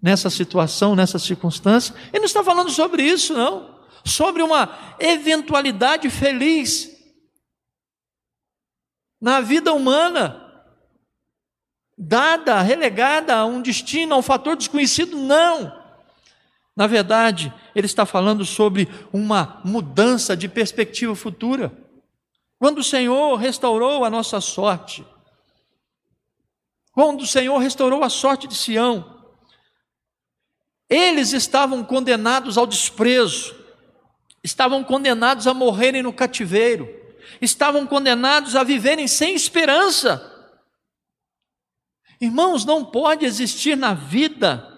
nessa 0.06 0.30
situação, 0.30 0.94
nessa 0.94 1.18
circunstância. 1.18 1.92
Ele 2.12 2.20
não 2.20 2.26
está 2.26 2.44
falando 2.44 2.70
sobre 2.70 3.02
isso, 3.02 3.34
não. 3.34 3.74
Sobre 4.04 4.40
uma 4.40 4.94
eventualidade 5.00 6.08
feliz 6.08 6.96
na 9.20 9.40
vida 9.40 9.72
humana, 9.72 10.64
dada, 11.98 12.62
relegada 12.62 13.34
a 13.34 13.44
um 13.46 13.60
destino, 13.60 14.14
a 14.14 14.18
um 14.18 14.22
fator 14.22 14.54
desconhecido, 14.54 15.16
não. 15.16 15.76
Na 16.76 16.86
verdade, 16.86 17.52
ele 17.74 17.86
está 17.86 18.06
falando 18.06 18.44
sobre 18.44 18.88
uma 19.12 19.60
mudança 19.64 20.36
de 20.36 20.48
perspectiva 20.48 21.16
futura. 21.16 21.72
Quando 22.60 22.78
o 22.78 22.84
Senhor 22.84 23.34
restaurou 23.34 24.04
a 24.04 24.10
nossa 24.10 24.40
sorte, 24.40 25.04
quando 26.92 27.22
o 27.22 27.26
Senhor 27.26 27.58
restaurou 27.58 28.04
a 28.04 28.08
sorte 28.08 28.46
de 28.46 28.54
Sião, 28.54 29.15
eles 30.88 31.32
estavam 31.32 31.84
condenados 31.84 32.56
ao 32.56 32.66
desprezo, 32.66 33.54
estavam 34.42 34.84
condenados 34.84 35.46
a 35.46 35.54
morrerem 35.54 36.02
no 36.02 36.12
cativeiro, 36.12 36.88
estavam 37.40 37.86
condenados 37.86 38.54
a 38.54 38.62
viverem 38.62 39.08
sem 39.08 39.34
esperança. 39.34 40.32
Irmãos, 42.20 42.64
não 42.64 42.84
pode 42.84 43.26
existir 43.26 43.76
na 43.76 43.92
vida 43.92 44.72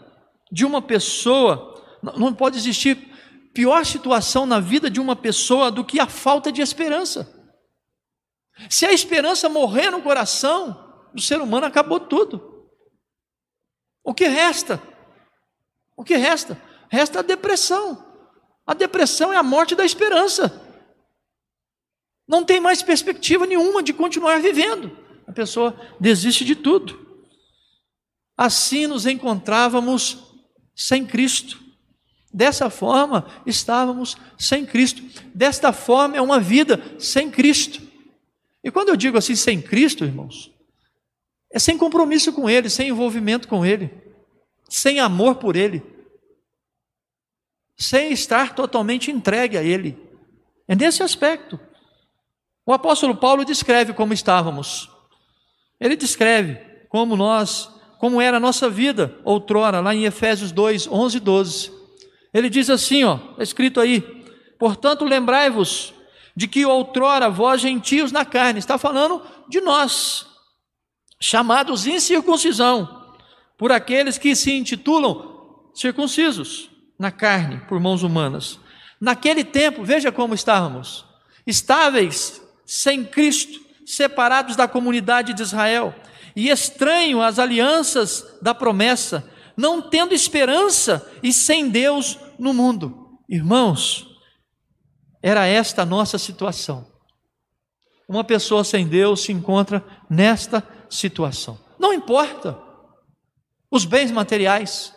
de 0.51 0.65
uma 0.65 0.81
pessoa, 0.81 1.75
não 2.17 2.33
pode 2.33 2.57
existir 2.57 2.97
pior 3.53 3.85
situação 3.85 4.47
na 4.47 4.61
vida 4.61 4.91
de 4.91 5.01
uma 5.01 5.15
pessoa 5.15 5.71
do 5.71 5.85
que 5.85 6.01
a 6.01 6.07
falta 6.07 6.51
de 6.51 6.63
esperança. 6.63 7.35
Se 8.69 8.87
a 8.87 8.93
esperança 8.93 9.49
morrer 9.49 9.91
no 9.91 10.03
coração 10.03 11.07
do 11.15 11.21
ser 11.21 11.41
humano, 11.41 11.67
acabou 11.67 12.01
tudo. 12.01 12.69
O 14.03 14.15
que 14.15 14.27
resta? 14.27 14.83
O 15.99 16.03
que 16.03 16.17
resta? 16.17 16.59
Resta 16.89 17.19
a 17.19 17.23
depressão. 17.23 18.07
A 18.67 18.73
depressão 18.73 19.31
é 19.31 19.37
a 19.37 19.43
morte 19.43 19.75
da 19.75 19.85
esperança 19.85 20.67
não 22.29 22.45
tem 22.45 22.61
mais 22.61 22.83
perspectiva 22.83 23.47
nenhuma 23.47 23.83
de 23.83 23.95
continuar 23.95 24.41
vivendo. 24.41 24.95
A 25.27 25.33
pessoa 25.33 25.75
desiste 25.99 26.45
de 26.45 26.55
tudo. 26.55 27.07
Assim 28.37 28.87
nos 28.87 29.07
encontrávamos 29.07 30.19
sem 30.77 31.07
Cristo. 31.07 31.59
Dessa 32.33 32.69
forma, 32.69 33.27
estávamos 33.47 34.17
sem 34.39 34.67
Cristo. 34.67 35.03
Desta 35.35 35.73
forma, 35.73 36.17
é 36.17 36.21
uma 36.21 36.39
vida 36.39 36.81
sem 36.99 37.31
Cristo. 37.31 37.81
E 38.63 38.71
quando 38.71 38.91
eu 38.91 38.97
digo 38.97 39.17
assim, 39.17 39.35
sem 39.35 39.63
Cristo, 39.63 40.05
irmãos, 40.05 40.53
é 41.51 41.59
sem 41.59 41.79
compromisso 41.79 42.33
com 42.33 42.49
Ele, 42.49 42.69
sem 42.69 42.91
envolvimento 42.91 43.49
com 43.49 43.65
Ele, 43.65 43.91
sem 44.69 45.01
amor 45.01 45.37
por 45.37 45.57
Ele, 45.57 45.83
sem 47.77 48.13
estar 48.13 48.55
totalmente 48.55 49.11
entregue 49.11 49.57
a 49.57 49.63
Ele. 49.63 49.99
É 50.67 50.77
nesse 50.77 51.03
aspecto. 51.03 51.59
O 52.67 52.73
apóstolo 52.73 53.17
Paulo 53.17 53.45
descreve 53.45 53.95
como 53.95 54.13
estávamos. 54.13 54.91
Ele 55.81 55.97
descreve 55.97 56.57
como 56.89 57.17
nós, 57.17 57.71
como 57.99 58.21
era 58.21 58.37
a 58.37 58.41
nossa 58.41 58.69
vida 58.69 59.19
outrora, 59.25 59.81
lá 59.81 59.95
em 59.95 60.05
Efésios 60.05 60.53
2, 60.53 60.87
11 60.87 61.17
e 61.17 61.21
12. 61.21 61.73
Ele 62.35 62.51
diz 62.51 62.69
assim, 62.69 63.05
ó, 63.05 63.17
está 63.31 63.43
escrito 63.43 63.81
aí: 63.81 64.01
Portanto, 64.59 65.05
lembrai-vos 65.05 65.95
de 66.37 66.47
que 66.47 66.65
outrora 66.67 67.31
vós 67.31 67.61
gentios 67.61 68.13
na 68.13 68.25
carne, 68.25 68.59
está 68.59 68.77
falando 68.77 69.23
de 69.49 69.61
nós, 69.61 70.27
chamados 71.21 71.87
incircuncisão, 71.87 72.98
por 73.59 73.73
aqueles 73.73 74.17
que 74.17 74.37
se 74.37 74.53
intitulam 74.53 75.37
circuncisos 75.75 76.71
na 76.99 77.11
carne, 77.11 77.61
por 77.69 77.79
mãos 77.81 78.03
humanas. 78.03 78.59
Naquele 79.01 79.45
tempo, 79.45 79.85
veja 79.85 80.11
como 80.11 80.35
estávamos, 80.35 81.05
estáveis 81.47 82.41
sem 82.65 83.05
Cristo, 83.05 83.61
separados 83.85 84.55
da 84.55 84.69
comunidade 84.69 85.33
de 85.33 85.43
Israel 85.43 85.95
e 86.37 86.49
estranho 86.51 87.21
às 87.21 87.39
alianças 87.39 88.25
da 88.41 88.55
promessa, 88.55 89.29
não 89.57 89.83
tendo 89.83 90.15
esperança 90.15 91.11
e 91.23 91.33
sem 91.33 91.69
Deus 91.69 92.19
no 92.39 92.55
mundo. 92.55 93.19
Irmãos, 93.29 94.07
era 95.23 95.47
esta 95.47 95.83
a 95.83 95.87
nossa 95.87 96.17
situação. 96.17 96.87
Uma 98.09 98.25
pessoa 98.25 98.63
sem 98.63 98.87
Deus 98.87 99.23
se 99.23 99.33
encontra 99.33 99.85
nesta 100.09 100.63
situação. 100.89 101.59
Não 101.79 101.93
importa 101.93 102.68
os 103.71 103.85
bens 103.85 104.11
materiais, 104.11 104.95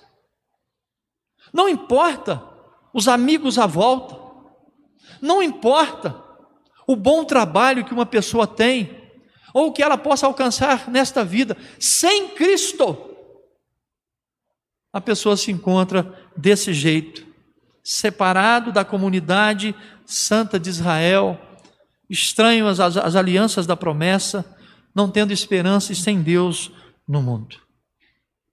não 1.53 1.67
importa 1.67 2.41
os 2.93 3.07
amigos 3.07 3.57
à 3.57 3.65
volta, 3.65 4.17
não 5.21 5.41
importa 5.41 6.23
o 6.87 6.95
bom 6.95 7.23
trabalho 7.23 7.85
que 7.85 7.93
uma 7.93 8.05
pessoa 8.05 8.47
tem, 8.47 8.99
ou 9.53 9.71
que 9.71 9.83
ela 9.83 9.97
possa 9.97 10.25
alcançar 10.25 10.89
nesta 10.89 11.23
vida, 11.23 11.57
sem 11.79 12.29
Cristo, 12.29 13.11
a 14.93 14.99
pessoa 14.99 15.37
se 15.37 15.51
encontra 15.51 16.13
desse 16.35 16.73
jeito, 16.73 17.25
separado 17.83 18.71
da 18.71 18.83
comunidade 18.83 19.75
santa 20.05 20.59
de 20.59 20.69
Israel, 20.69 21.39
estranho 22.09 22.67
às, 22.67 22.79
às 22.79 23.15
alianças 23.15 23.65
da 23.65 23.77
promessa, 23.77 24.45
não 24.93 25.09
tendo 25.09 25.31
esperança 25.31 25.93
e 25.93 25.95
sem 25.95 26.21
Deus 26.21 26.71
no 27.07 27.21
mundo. 27.21 27.57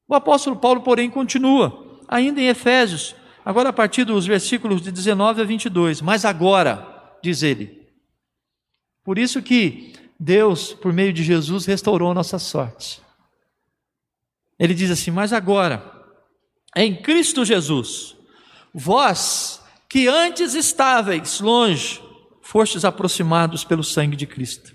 O 0.08 0.14
apóstolo 0.14 0.56
Paulo, 0.56 0.80
porém, 0.80 1.10
continua, 1.10 2.00
ainda 2.08 2.40
em 2.40 2.48
Efésios, 2.48 3.14
agora 3.44 3.68
a 3.68 3.72
partir 3.72 4.04
dos 4.04 4.26
versículos 4.26 4.80
de 4.80 4.90
19 4.90 5.42
a 5.42 5.44
22. 5.44 6.00
Mas 6.00 6.24
agora, 6.24 7.14
diz 7.22 7.42
ele, 7.42 7.86
por 9.04 9.18
isso 9.18 9.42
que 9.42 9.92
Deus, 10.18 10.72
por 10.72 10.92
meio 10.92 11.12
de 11.12 11.22
Jesus, 11.22 11.66
restaurou 11.66 12.10
a 12.10 12.14
nossa 12.14 12.38
sorte. 12.38 13.00
Ele 14.58 14.74
diz 14.74 14.90
assim: 14.90 15.10
Mas 15.10 15.32
agora, 15.32 15.82
em 16.74 16.96
Cristo 16.96 17.44
Jesus, 17.44 18.16
vós 18.74 19.62
que 19.88 20.08
antes 20.08 20.54
estáveis 20.54 21.40
longe, 21.40 22.02
fostes 22.42 22.84
aproximados 22.84 23.64
pelo 23.64 23.84
sangue 23.84 24.16
de 24.16 24.26
Cristo, 24.26 24.74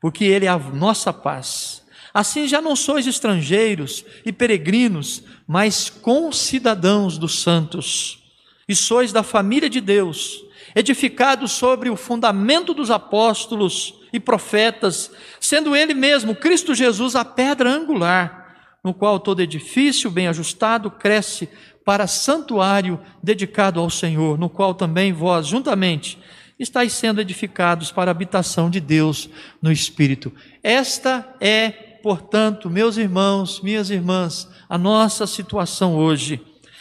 porque 0.00 0.24
Ele 0.24 0.46
é 0.46 0.48
a 0.48 0.58
nossa 0.58 1.12
paz. 1.12 1.83
Assim 2.14 2.46
já 2.46 2.60
não 2.60 2.76
sois 2.76 3.08
estrangeiros 3.08 4.04
e 4.24 4.32
peregrinos, 4.32 5.24
mas 5.48 5.90
concidadãos 5.90 7.18
dos 7.18 7.42
santos, 7.42 8.22
e 8.68 8.74
sois 8.76 9.12
da 9.12 9.24
família 9.24 9.68
de 9.68 9.80
Deus, 9.80 10.44
edificados 10.76 11.50
sobre 11.50 11.90
o 11.90 11.96
fundamento 11.96 12.72
dos 12.72 12.88
apóstolos 12.88 13.94
e 14.12 14.20
profetas, 14.20 15.10
sendo 15.40 15.74
Ele 15.74 15.92
mesmo, 15.92 16.36
Cristo 16.36 16.72
Jesus, 16.72 17.16
a 17.16 17.24
pedra 17.24 17.68
angular, 17.68 18.78
no 18.82 18.94
qual 18.94 19.18
todo 19.18 19.42
edifício 19.42 20.08
bem 20.08 20.28
ajustado 20.28 20.90
cresce 20.92 21.48
para 21.84 22.06
santuário 22.06 23.00
dedicado 23.20 23.80
ao 23.80 23.90
Senhor, 23.90 24.38
no 24.38 24.48
qual 24.48 24.72
também 24.72 25.12
vós, 25.12 25.48
juntamente, 25.48 26.18
estáis 26.58 26.92
sendo 26.92 27.20
edificados 27.20 27.90
para 27.90 28.10
a 28.10 28.12
habitação 28.12 28.70
de 28.70 28.80
Deus 28.80 29.28
no 29.60 29.72
Espírito. 29.72 30.32
Esta 30.62 31.36
é, 31.40 31.83
portanto, 32.04 32.68
meus 32.68 32.98
irmãos, 32.98 33.62
minhas 33.62 33.88
irmãs, 33.88 34.46
a 34.68 34.76
nossa 34.76 35.26
situação 35.26 35.96
hoje. 35.96 36.38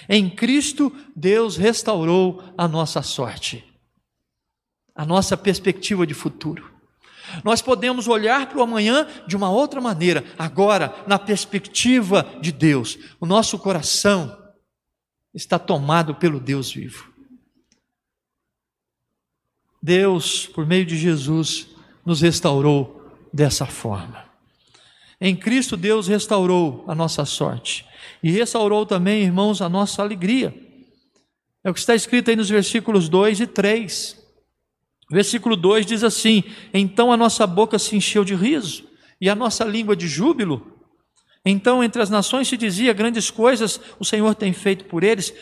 Em 0.09 0.29
Cristo, 0.29 0.93
Deus 1.15 1.55
restaurou 1.55 2.43
a 2.57 2.67
nossa 2.67 3.01
sorte, 3.01 3.63
a 4.93 5.05
nossa 5.05 5.37
perspectiva 5.37 6.05
de 6.05 6.13
futuro. 6.13 6.69
Nós 7.41 7.61
podemos 7.61 8.09
olhar 8.09 8.49
para 8.49 8.57
o 8.57 8.61
amanhã 8.61 9.07
de 9.25 9.37
uma 9.37 9.49
outra 9.49 9.79
maneira, 9.79 10.25
agora, 10.37 10.93
na 11.07 11.17
perspectiva 11.17 12.27
de 12.41 12.51
Deus. 12.51 12.99
O 13.17 13.25
nosso 13.25 13.57
coração 13.57 14.37
está 15.33 15.57
tomado 15.57 16.15
pelo 16.15 16.37
Deus 16.37 16.69
vivo. 16.69 17.13
Deus, 19.81 20.47
por 20.47 20.65
meio 20.65 20.85
de 20.85 20.97
Jesus, 20.97 21.69
nos 22.05 22.19
restaurou 22.19 23.09
dessa 23.31 23.65
forma. 23.65 24.32
Em 25.19 25.35
Cristo, 25.35 25.77
Deus 25.77 26.07
restaurou 26.07 26.83
a 26.87 26.95
nossa 26.95 27.25
sorte 27.25 27.85
e 28.21 28.31
restaurou 28.31 28.85
também, 28.85 29.23
irmãos, 29.23 29.61
a 29.61 29.69
nossa 29.69 30.01
alegria. 30.01 30.53
É 31.63 31.69
o 31.69 31.73
que 31.73 31.79
está 31.79 31.95
escrito 31.95 32.29
aí 32.29 32.35
nos 32.35 32.49
versículos 32.49 33.07
2 33.07 33.39
e 33.39 33.47
3. 33.47 34.17
Versículo 35.09 35.55
2 35.55 35.85
diz 35.85 36.03
assim: 36.03 36.43
Então 36.73 37.11
a 37.11 37.17
nossa 37.17 37.47
boca 37.47 37.79
se 37.79 37.95
encheu 37.95 38.23
de 38.25 38.35
riso 38.35 38.85
e 39.21 39.29
a 39.29 39.35
nossa 39.35 39.63
língua 39.63 39.95
de 39.95 40.07
júbilo. 40.07 40.73
Então, 41.45 41.83
entre 41.83 42.01
as 42.01 42.09
nações 42.09 42.47
se 42.47 42.57
dizia: 42.57 42.93
Grandes 42.93 43.29
coisas 43.29 43.79
o 43.99 44.05
Senhor 44.05 44.35
tem 44.35 44.51
feito 44.51 44.85
por 44.85 45.03
eles. 45.03 45.33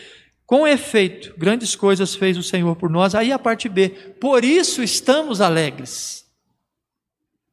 Com 0.45 0.67
efeito, 0.67 1.33
grandes 1.37 1.75
coisas 1.75 2.13
fez 2.13 2.37
o 2.37 2.43
Senhor 2.43 2.75
por 2.75 2.89
nós. 2.89 3.15
Aí 3.15 3.31
a 3.31 3.39
parte 3.39 3.69
B, 3.69 3.89
por 4.19 4.43
isso 4.43 4.83
estamos 4.83 5.39
alegres. 5.39 6.20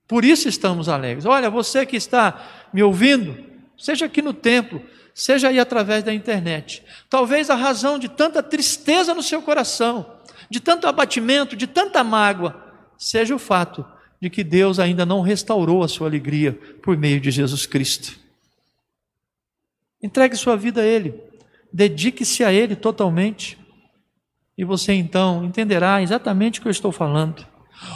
Por 0.09 0.25
isso 0.25 0.49
estamos 0.49 0.89
alegres. 0.89 1.27
Olha, 1.27 1.51
você 1.51 1.85
que 1.85 1.97
está 1.97 2.69
me 2.73 2.83
ouvindo, 2.83 3.37
seja 3.77 4.07
aqui 4.07 4.23
no 4.23 4.33
templo, 4.33 4.83
seja 5.15 5.49
aí 5.49 5.61
através 5.61 6.03
da 6.03 6.15
internet. 6.15 6.83
Talvez 7.11 7.51
a 7.51 7.55
razão 7.55 7.99
de 7.99 8.09
tanta 8.09 8.43
tristeza 8.43 9.15
no 9.15 9.23
seu 9.23 9.43
coração, 9.43 10.19
de 10.49 10.61
tanto 10.61 10.87
abatimento, 10.87 11.55
de 11.55 11.67
tanta 11.67 12.03
mágoa, 12.03 12.57
seja 12.97 13.35
o 13.35 13.39
fato 13.39 13.85
de 14.21 14.31
que 14.31 14.43
Deus 14.43 14.79
ainda 14.79 15.05
não 15.05 15.21
restaurou 15.21 15.85
a 15.85 15.89
sua 15.89 16.09
alegria 16.09 16.59
por 16.83 16.97
meio 16.97 17.21
de 17.21 17.31
Jesus 17.31 17.67
Cristo. 17.67 18.19
Entregue 20.03 20.37
sua 20.37 20.57
vida 20.57 20.81
a 20.81 20.87
Ele. 20.87 21.15
Dedique-se 21.73 22.43
a 22.43 22.53
Ele 22.53 22.75
totalmente. 22.75 23.59
E 24.57 24.65
você 24.65 24.93
então 24.93 25.45
entenderá 25.45 26.03
exatamente 26.03 26.59
o 26.59 26.63
que 26.63 26.69
eu 26.69 26.73
estou 26.73 26.91
falando. 26.91 27.47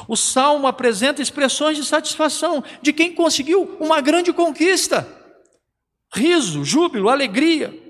O 0.06 0.16
salmo 0.16 0.66
apresenta 0.66 1.22
expressões 1.22 1.76
de 1.76 1.84
satisfação 1.84 2.62
de 2.80 2.92
quem 2.92 3.14
conseguiu 3.14 3.76
uma 3.80 4.00
grande 4.00 4.32
conquista: 4.32 5.06
riso, 6.12 6.64
júbilo, 6.64 7.08
alegria. 7.08 7.80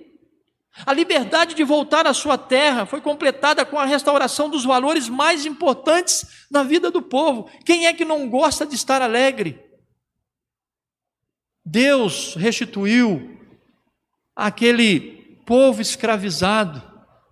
A 0.87 0.93
liberdade 0.95 1.55
de 1.55 1.63
voltar 1.63 2.07
à 2.07 2.15
sua 2.15 2.39
terra 2.39 2.87
foi 2.87 3.01
completada 3.01 3.65
com 3.65 3.79
a 3.79 3.85
restauração 3.85 4.49
dos 4.49 4.65
valores 4.65 5.07
mais 5.07 5.45
importantes 5.45 6.47
na 6.51 6.63
vida 6.63 6.91
do 6.91 7.03
povo. 7.03 7.51
Quem 7.65 7.87
é 7.87 7.93
que 7.93 8.07
não 8.07 8.29
gosta 8.29 8.65
de 8.65 8.75
estar 8.75 9.03
alegre? 9.03 9.63
Deus 11.65 12.35
restituiu 12.37 13.39
aquele 14.35 15.39
povo 15.45 15.83
escravizado, 15.83 16.83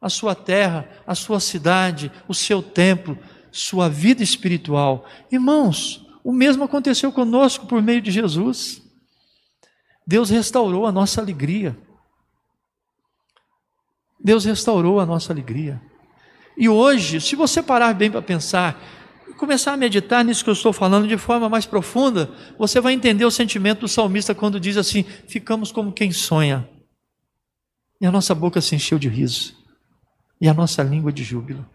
a 0.00 0.08
sua 0.08 0.34
terra, 0.34 0.88
a 1.06 1.14
sua 1.14 1.40
cidade, 1.40 2.10
o 2.26 2.34
seu 2.34 2.62
templo, 2.62 3.18
sua 3.50 3.88
vida 3.88 4.22
espiritual. 4.22 5.06
Irmãos, 5.30 6.06
o 6.22 6.32
mesmo 6.32 6.64
aconteceu 6.64 7.10
conosco 7.10 7.66
por 7.66 7.82
meio 7.82 8.00
de 8.00 8.10
Jesus. 8.10 8.82
Deus 10.06 10.30
restaurou 10.30 10.86
a 10.86 10.92
nossa 10.92 11.20
alegria. 11.20 11.76
Deus 14.22 14.44
restaurou 14.44 15.00
a 15.00 15.06
nossa 15.06 15.32
alegria. 15.32 15.80
E 16.56 16.68
hoje, 16.68 17.20
se 17.20 17.34
você 17.34 17.62
parar 17.62 17.94
bem 17.94 18.10
para 18.10 18.20
pensar, 18.20 18.78
começar 19.38 19.72
a 19.72 19.76
meditar 19.76 20.22
nisso 20.22 20.44
que 20.44 20.50
eu 20.50 20.54
estou 20.54 20.72
falando 20.72 21.08
de 21.08 21.16
forma 21.16 21.48
mais 21.48 21.64
profunda, 21.64 22.30
você 22.58 22.78
vai 22.80 22.92
entender 22.92 23.24
o 23.24 23.30
sentimento 23.30 23.80
do 23.80 23.88
salmista 23.88 24.34
quando 24.34 24.60
diz 24.60 24.76
assim: 24.76 25.02
ficamos 25.02 25.72
como 25.72 25.92
quem 25.92 26.12
sonha. 26.12 26.68
E 27.98 28.06
a 28.06 28.12
nossa 28.12 28.34
boca 28.34 28.60
se 28.60 28.74
encheu 28.74 28.98
de 28.98 29.08
riso, 29.08 29.56
e 30.38 30.48
a 30.48 30.54
nossa 30.54 30.82
língua 30.82 31.10
de 31.10 31.24
júbilo. 31.24 31.66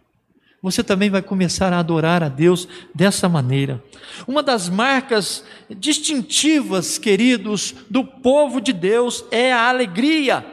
Você 0.65 0.83
também 0.83 1.11
vai 1.11 1.21
começar 1.21 1.71
a 1.71 1.77
adorar 1.77 2.23
a 2.23 2.27
Deus 2.27 2.67
dessa 2.91 3.29
maneira. 3.29 3.83
Uma 4.27 4.41
das 4.41 4.67
marcas 4.67 5.43
distintivas, 5.69 6.97
queridos, 6.97 7.75
do 7.87 8.03
povo 8.03 8.59
de 8.59 8.73
Deus 8.73 9.23
é 9.29 9.53
a 9.53 9.69
alegria. 9.69 10.43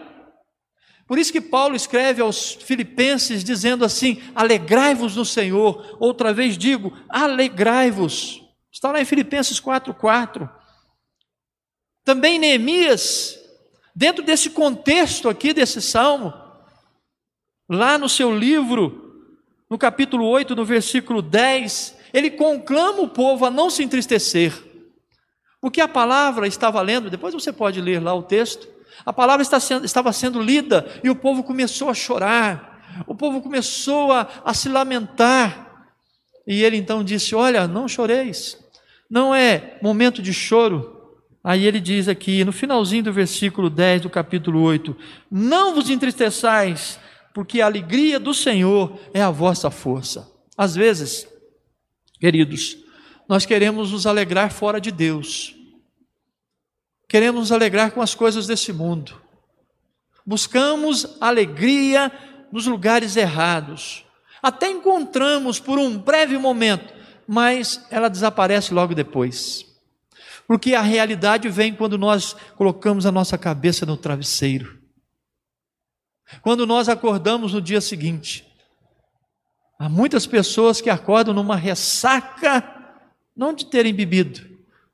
Por 1.06 1.16
isso 1.16 1.32
que 1.32 1.40
Paulo 1.40 1.74
escreve 1.74 2.20
aos 2.20 2.52
Filipenses 2.52 3.42
dizendo 3.42 3.86
assim: 3.86 4.20
alegrai-vos 4.34 5.16
no 5.16 5.24
Senhor. 5.24 5.96
Outra 5.98 6.30
vez 6.30 6.58
digo, 6.58 6.92
alegrai-vos. 7.08 8.42
Está 8.70 8.92
lá 8.92 9.00
em 9.00 9.06
Filipenses 9.06 9.58
4,4. 9.58 10.46
Também 12.04 12.38
Neemias 12.38 13.38
Dentro 13.96 14.22
desse 14.22 14.50
contexto 14.50 15.28
aqui 15.28 15.52
desse 15.52 15.82
salmo, 15.82 16.32
lá 17.68 17.98
no 17.98 18.08
seu 18.08 18.34
livro, 18.34 19.01
no 19.72 19.78
capítulo 19.78 20.26
8, 20.26 20.54
no 20.54 20.66
versículo 20.66 21.22
10, 21.22 21.96
ele 22.12 22.30
conclama 22.30 23.00
o 23.00 23.08
povo 23.08 23.46
a 23.46 23.50
não 23.50 23.70
se 23.70 23.82
entristecer. 23.82 24.52
Porque 25.62 25.80
a 25.80 25.88
palavra 25.88 26.46
estava 26.46 26.78
lendo, 26.82 27.08
depois 27.08 27.32
você 27.32 27.50
pode 27.50 27.80
ler 27.80 27.98
lá 27.98 28.12
o 28.12 28.22
texto, 28.22 28.68
a 29.02 29.14
palavra 29.14 29.42
sendo, 29.58 29.86
estava 29.86 30.12
sendo 30.12 30.42
lida 30.42 30.86
e 31.02 31.08
o 31.08 31.16
povo 31.16 31.42
começou 31.42 31.88
a 31.88 31.94
chorar, 31.94 33.02
o 33.06 33.14
povo 33.14 33.40
começou 33.40 34.12
a, 34.12 34.28
a 34.44 34.52
se 34.52 34.68
lamentar. 34.68 35.86
E 36.46 36.62
ele 36.62 36.76
então 36.76 37.02
disse: 37.02 37.34
Olha, 37.34 37.66
não 37.66 37.88
choreis, 37.88 38.58
não 39.08 39.34
é 39.34 39.78
momento 39.80 40.20
de 40.20 40.34
choro, 40.34 41.02
Aí 41.44 41.66
ele 41.66 41.80
diz 41.80 42.06
aqui, 42.06 42.44
no 42.44 42.52
finalzinho 42.52 43.02
do 43.02 43.12
versículo 43.12 43.68
10 43.68 44.02
do 44.02 44.10
capítulo 44.10 44.62
8: 44.62 44.96
Não 45.28 45.74
vos 45.74 45.90
entristeçais, 45.90 47.00
porque 47.34 47.60
a 47.60 47.66
alegria 47.66 48.20
do 48.20 48.34
Senhor 48.34 48.98
é 49.14 49.22
a 49.22 49.30
vossa 49.30 49.70
força. 49.70 50.30
Às 50.56 50.74
vezes, 50.74 51.26
queridos, 52.20 52.76
nós 53.28 53.46
queremos 53.46 53.92
nos 53.92 54.06
alegrar 54.06 54.52
fora 54.52 54.80
de 54.80 54.90
Deus, 54.90 55.54
queremos 57.08 57.40
nos 57.40 57.52
alegrar 57.52 57.92
com 57.92 58.02
as 58.02 58.14
coisas 58.14 58.46
desse 58.46 58.72
mundo, 58.72 59.20
buscamos 60.24 61.16
alegria 61.20 62.12
nos 62.50 62.66
lugares 62.66 63.16
errados, 63.16 64.04
até 64.42 64.68
encontramos 64.68 65.58
por 65.58 65.78
um 65.78 65.96
breve 65.96 66.36
momento, 66.36 66.92
mas 67.26 67.86
ela 67.90 68.08
desaparece 68.08 68.74
logo 68.74 68.94
depois. 68.94 69.64
Porque 70.46 70.74
a 70.74 70.82
realidade 70.82 71.48
vem 71.48 71.74
quando 71.74 71.96
nós 71.96 72.36
colocamos 72.56 73.06
a 73.06 73.12
nossa 73.12 73.38
cabeça 73.38 73.86
no 73.86 73.96
travesseiro. 73.96 74.81
Quando 76.40 76.66
nós 76.66 76.88
acordamos 76.88 77.52
no 77.52 77.60
dia 77.60 77.80
seguinte. 77.80 78.46
Há 79.78 79.88
muitas 79.88 80.26
pessoas 80.26 80.80
que 80.80 80.88
acordam 80.88 81.34
numa 81.34 81.56
ressaca, 81.56 82.62
não 83.36 83.52
de 83.52 83.66
terem 83.66 83.92
bebido, 83.92 84.40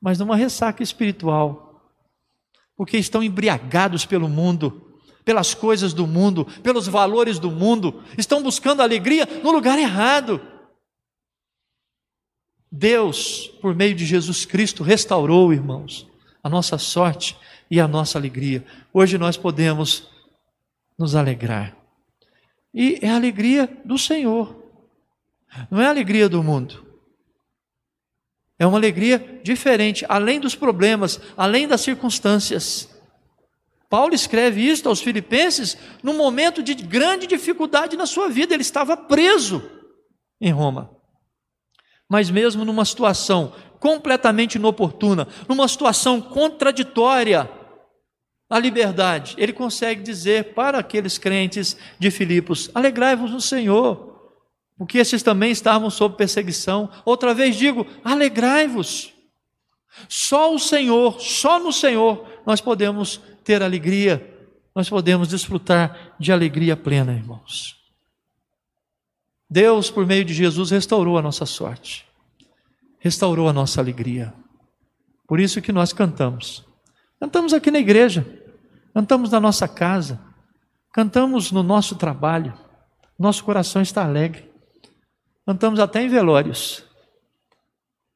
mas 0.00 0.18
numa 0.18 0.34
ressaca 0.34 0.82
espiritual. 0.82 1.92
Porque 2.74 2.96
estão 2.96 3.22
embriagados 3.22 4.06
pelo 4.06 4.28
mundo, 4.28 4.96
pelas 5.24 5.52
coisas 5.52 5.92
do 5.92 6.06
mundo, 6.06 6.46
pelos 6.62 6.88
valores 6.88 7.38
do 7.38 7.50
mundo, 7.50 8.02
estão 8.16 8.42
buscando 8.42 8.80
alegria 8.80 9.28
no 9.42 9.50
lugar 9.50 9.78
errado. 9.78 10.40
Deus, 12.72 13.46
por 13.60 13.74
meio 13.74 13.94
de 13.94 14.06
Jesus 14.06 14.46
Cristo, 14.46 14.82
restaurou, 14.82 15.52
irmãos, 15.52 16.06
a 16.42 16.48
nossa 16.48 16.78
sorte 16.78 17.36
e 17.70 17.78
a 17.78 17.86
nossa 17.86 18.18
alegria. 18.18 18.64
Hoje 18.92 19.18
nós 19.18 19.36
podemos 19.36 20.08
nos 20.98 21.14
alegrar. 21.14 21.76
E 22.74 22.98
é 23.00 23.08
a 23.08 23.16
alegria 23.16 23.68
do 23.84 23.96
Senhor, 23.96 24.56
não 25.70 25.80
é 25.80 25.86
a 25.86 25.90
alegria 25.90 26.28
do 26.28 26.42
mundo. 26.42 26.86
É 28.58 28.66
uma 28.66 28.76
alegria 28.76 29.40
diferente, 29.44 30.04
além 30.08 30.40
dos 30.40 30.54
problemas, 30.54 31.20
além 31.36 31.68
das 31.68 31.80
circunstâncias. 31.80 32.88
Paulo 33.88 34.14
escreve 34.14 34.60
isso 34.60 34.88
aos 34.88 35.00
Filipenses 35.00 35.78
num 36.02 36.16
momento 36.16 36.62
de 36.62 36.74
grande 36.74 37.26
dificuldade 37.26 37.96
na 37.96 38.04
sua 38.04 38.28
vida, 38.28 38.52
ele 38.52 38.62
estava 38.62 38.96
preso 38.96 39.62
em 40.40 40.50
Roma 40.50 40.98
mas 42.08 42.30
mesmo 42.30 42.64
numa 42.64 42.84
situação 42.84 43.52
completamente 43.78 44.54
inoportuna, 44.54 45.28
numa 45.46 45.68
situação 45.68 46.20
contraditória 46.20 47.48
à 48.48 48.58
liberdade, 48.58 49.34
ele 49.36 49.52
consegue 49.52 50.02
dizer 50.02 50.54
para 50.54 50.78
aqueles 50.78 51.18
crentes 51.18 51.76
de 51.98 52.10
Filipos: 52.10 52.70
alegrai-vos 52.74 53.30
no 53.30 53.40
Senhor, 53.40 54.32
porque 54.76 54.98
esses 54.98 55.22
também 55.22 55.50
estavam 55.50 55.90
sob 55.90 56.16
perseguição. 56.16 56.90
Outra 57.04 57.34
vez 57.34 57.56
digo: 57.56 57.86
alegrai-vos. 58.02 59.12
Só 60.08 60.54
o 60.54 60.58
Senhor, 60.58 61.20
só 61.20 61.58
no 61.58 61.72
Senhor 61.72 62.26
nós 62.46 62.60
podemos 62.60 63.20
ter 63.42 63.62
alegria, 63.62 64.24
nós 64.74 64.88
podemos 64.88 65.28
desfrutar 65.28 66.14
de 66.18 66.30
alegria 66.30 66.76
plena, 66.76 67.12
irmãos. 67.12 67.76
Deus, 69.50 69.90
por 69.90 70.06
meio 70.06 70.24
de 70.24 70.34
Jesus, 70.34 70.70
restaurou 70.70 71.18
a 71.18 71.22
nossa 71.22 71.46
sorte, 71.46 72.06
restaurou 72.98 73.48
a 73.48 73.52
nossa 73.52 73.80
alegria. 73.80 74.32
Por 75.26 75.40
isso 75.40 75.60
que 75.60 75.72
nós 75.72 75.92
cantamos. 75.92 76.64
Cantamos 77.18 77.52
aqui 77.52 77.70
na 77.70 77.78
igreja, 77.78 78.24
cantamos 78.98 79.30
na 79.30 79.38
nossa 79.38 79.68
casa, 79.68 80.18
cantamos 80.92 81.52
no 81.52 81.62
nosso 81.62 81.94
trabalho, 81.94 82.52
nosso 83.16 83.44
coração 83.44 83.80
está 83.80 84.04
alegre. 84.04 84.50
Cantamos 85.46 85.78
até 85.78 86.02
em 86.02 86.08
velórios, 86.08 86.82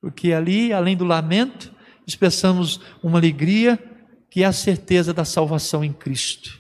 porque 0.00 0.32
ali, 0.32 0.72
além 0.72 0.96
do 0.96 1.04
lamento, 1.04 1.72
expressamos 2.04 2.80
uma 3.00 3.20
alegria 3.20 3.78
que 4.28 4.42
é 4.42 4.44
a 4.44 4.52
certeza 4.52 5.14
da 5.14 5.24
salvação 5.24 5.84
em 5.84 5.92
Cristo. 5.92 6.58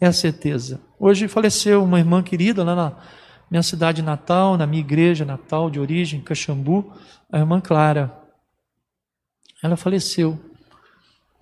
É 0.00 0.06
a 0.06 0.12
certeza. 0.12 0.80
Hoje 0.98 1.28
faleceu 1.28 1.84
uma 1.84 2.00
irmã 2.00 2.24
querida 2.24 2.64
lá 2.64 2.74
na 2.74 2.96
minha 3.48 3.62
cidade 3.62 4.02
natal, 4.02 4.56
na 4.56 4.66
minha 4.66 4.80
igreja 4.80 5.24
natal 5.24 5.70
de 5.70 5.78
origem, 5.78 6.20
Caxambu, 6.20 6.92
a 7.30 7.38
irmã 7.38 7.60
Clara. 7.60 8.12
Ela 9.62 9.76
faleceu. 9.76 10.51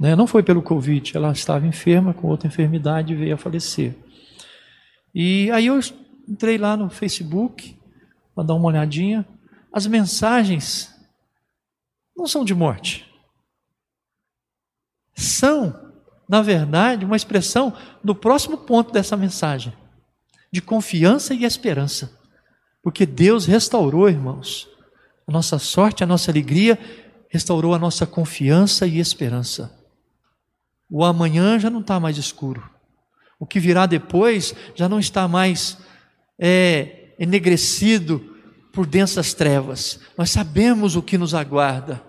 Né? 0.00 0.16
Não 0.16 0.26
foi 0.26 0.42
pelo 0.42 0.62
Covid, 0.62 1.14
ela 1.14 1.30
estava 1.30 1.66
enferma 1.66 2.14
com 2.14 2.26
outra 2.26 2.48
enfermidade 2.48 3.12
e 3.12 3.16
veio 3.16 3.34
a 3.34 3.38
falecer. 3.38 3.94
E 5.14 5.50
aí 5.50 5.66
eu 5.66 5.78
entrei 6.26 6.56
lá 6.56 6.76
no 6.76 6.88
Facebook 6.88 7.76
para 8.34 8.44
dar 8.44 8.54
uma 8.54 8.68
olhadinha. 8.68 9.26
As 9.70 9.86
mensagens 9.86 10.92
não 12.16 12.26
são 12.26 12.44
de 12.44 12.54
morte. 12.54 13.06
São 15.14 15.90
na 16.30 16.42
verdade, 16.42 17.04
uma 17.04 17.16
expressão 17.16 17.76
do 18.04 18.14
próximo 18.14 18.58
ponto 18.58 18.92
dessa 18.92 19.16
mensagem, 19.16 19.72
de 20.52 20.62
confiança 20.62 21.34
e 21.34 21.42
esperança. 21.42 22.16
Porque 22.80 23.04
Deus 23.04 23.46
restaurou, 23.46 24.08
irmãos, 24.08 24.68
a 25.26 25.32
nossa 25.32 25.58
sorte, 25.58 26.04
a 26.04 26.06
nossa 26.06 26.30
alegria, 26.30 26.78
restaurou 27.28 27.74
a 27.74 27.80
nossa 27.80 28.06
confiança 28.06 28.86
e 28.86 29.00
esperança. 29.00 29.79
O 30.90 31.04
amanhã 31.04 31.58
já 31.58 31.70
não 31.70 31.80
está 31.80 32.00
mais 32.00 32.18
escuro. 32.18 32.68
O 33.38 33.46
que 33.46 33.60
virá 33.60 33.86
depois 33.86 34.54
já 34.74 34.88
não 34.88 34.98
está 34.98 35.28
mais 35.28 35.78
é, 36.38 37.14
enegrecido 37.18 38.36
por 38.72 38.86
densas 38.86 39.32
trevas. 39.32 40.00
Nós 40.16 40.30
sabemos 40.30 40.96
o 40.96 41.02
que 41.02 41.16
nos 41.16 41.34
aguarda. 41.34 42.02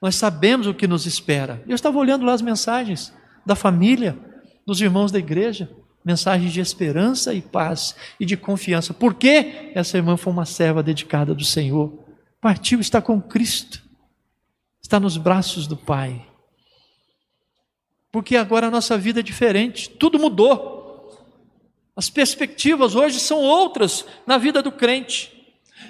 Nós 0.00 0.16
sabemos 0.16 0.66
o 0.66 0.74
que 0.74 0.86
nos 0.86 1.06
espera. 1.06 1.62
Eu 1.66 1.74
estava 1.74 1.98
olhando 1.98 2.24
lá 2.24 2.32
as 2.32 2.42
mensagens 2.42 3.12
da 3.44 3.54
família, 3.54 4.18
dos 4.66 4.80
irmãos 4.80 5.12
da 5.12 5.18
igreja, 5.18 5.70
mensagens 6.04 6.52
de 6.52 6.60
esperança 6.60 7.32
e 7.32 7.40
paz 7.40 7.94
e 8.20 8.26
de 8.26 8.36
confiança. 8.36 8.92
Por 8.92 9.14
quê? 9.14 9.72
Essa 9.74 9.96
irmã 9.96 10.16
foi 10.16 10.32
uma 10.32 10.44
serva 10.44 10.82
dedicada 10.82 11.34
do 11.34 11.44
Senhor. 11.44 12.04
Partiu, 12.40 12.80
está 12.80 13.00
com 13.00 13.20
Cristo. 13.20 13.82
Está 14.82 15.00
nos 15.00 15.16
braços 15.16 15.66
do 15.66 15.76
Pai. 15.76 16.26
Porque 18.14 18.36
agora 18.36 18.68
a 18.68 18.70
nossa 18.70 18.96
vida 18.96 19.18
é 19.18 19.22
diferente, 19.24 19.90
tudo 19.90 20.20
mudou. 20.20 21.18
As 21.96 22.08
perspectivas 22.08 22.94
hoje 22.94 23.18
são 23.18 23.38
outras 23.38 24.06
na 24.24 24.38
vida 24.38 24.62
do 24.62 24.70
crente. 24.70 25.32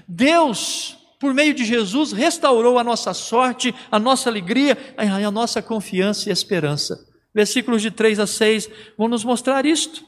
Deus 0.09 0.97
por 1.21 1.35
meio 1.35 1.53
de 1.53 1.67
Jesus, 1.67 2.13
restaurou 2.13 2.79
a 2.79 2.85
nossa 2.85 3.13
sorte, 3.13 3.75
a 3.91 3.99
nossa 3.99 4.31
alegria, 4.31 4.77
a 4.97 5.31
nossa 5.31 5.61
confiança 5.61 6.31
e 6.31 6.33
esperança. 6.33 7.07
Versículos 7.35 7.83
de 7.83 7.91
3 7.91 8.21
a 8.21 8.27
6 8.27 8.71
vão 8.97 9.07
nos 9.07 9.23
mostrar 9.23 9.67
isto. 9.67 10.03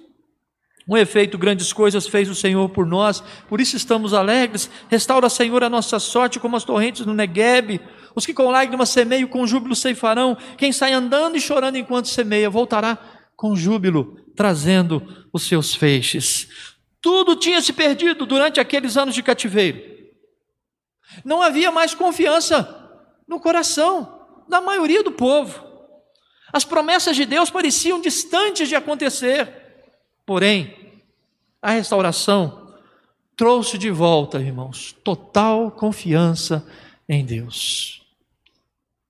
Um 0.89 0.97
efeito, 0.97 1.37
grandes 1.37 1.71
coisas 1.71 2.07
fez 2.07 2.31
o 2.31 2.35
Senhor 2.35 2.69
por 2.69 2.87
nós, 2.87 3.23
por 3.47 3.61
isso 3.61 3.77
estamos 3.77 4.15
alegres. 4.15 4.71
Restaura, 4.89 5.29
Senhor, 5.29 5.63
a 5.65 5.69
nossa 5.69 5.99
sorte 5.99 6.41
como 6.41 6.57
as 6.57 6.65
torrentes 6.65 7.05
no 7.05 7.13
Negueb. 7.13 7.81
Os 8.17 8.25
que 8.25 8.33
com 8.33 8.51
lágrimas 8.51 8.89
semeiam, 8.89 9.29
com 9.29 9.47
júbilo 9.47 9.77
ceifarão. 9.77 10.39
Quem 10.57 10.73
sai 10.73 10.95
andando 10.95 11.37
e 11.37 11.41
chorando 11.41 11.77
enquanto 11.77 12.09
semeia, 12.09 12.49
voltará 12.49 12.99
com 13.37 13.55
júbilo, 13.55 14.19
trazendo 14.35 15.29
os 15.31 15.43
seus 15.43 15.75
feixes. 15.75 16.49
Tudo 17.03 17.37
tinha 17.37 17.61
se 17.61 17.75
perdido 17.75 18.25
durante 18.25 18.59
aqueles 18.59 18.97
anos 18.97 19.15
de 19.15 19.23
cativeiro. 19.23 19.81
Não 21.25 21.43
havia 21.43 21.71
mais 21.71 21.95
confiança 21.95 22.91
no 23.29 23.39
coração 23.39 24.27
da 24.49 24.63
maioria 24.63 25.03
do 25.03 25.13
povo. 25.13 25.63
As 26.51 26.65
promessas 26.65 27.17
de 27.17 27.27
Deus 27.27 27.51
pareciam 27.51 28.01
distantes 28.01 28.67
de 28.67 28.75
acontecer. 28.75 29.53
Porém, 30.25 31.03
a 31.61 31.73
restauração 31.73 32.73
trouxe 33.37 33.77
de 33.77 33.91
volta, 33.91 34.39
irmãos, 34.39 34.97
total 35.05 35.71
confiança 35.71 36.67
em 37.07 37.25
Deus. 37.25 38.06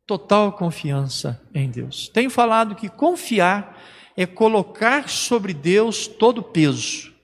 Total 0.06 0.52
confiança 0.52 1.42
em 1.52 1.68
Deus. 1.68 2.08
Tenho 2.08 2.30
falado 2.30 2.76
que 2.76 2.88
confiar 2.88 3.76
é 4.16 4.24
colocar 4.24 5.08
sobre 5.08 5.52
Deus 5.52 6.06
todo 6.06 6.38
o 6.38 6.42
peso. 6.42 7.14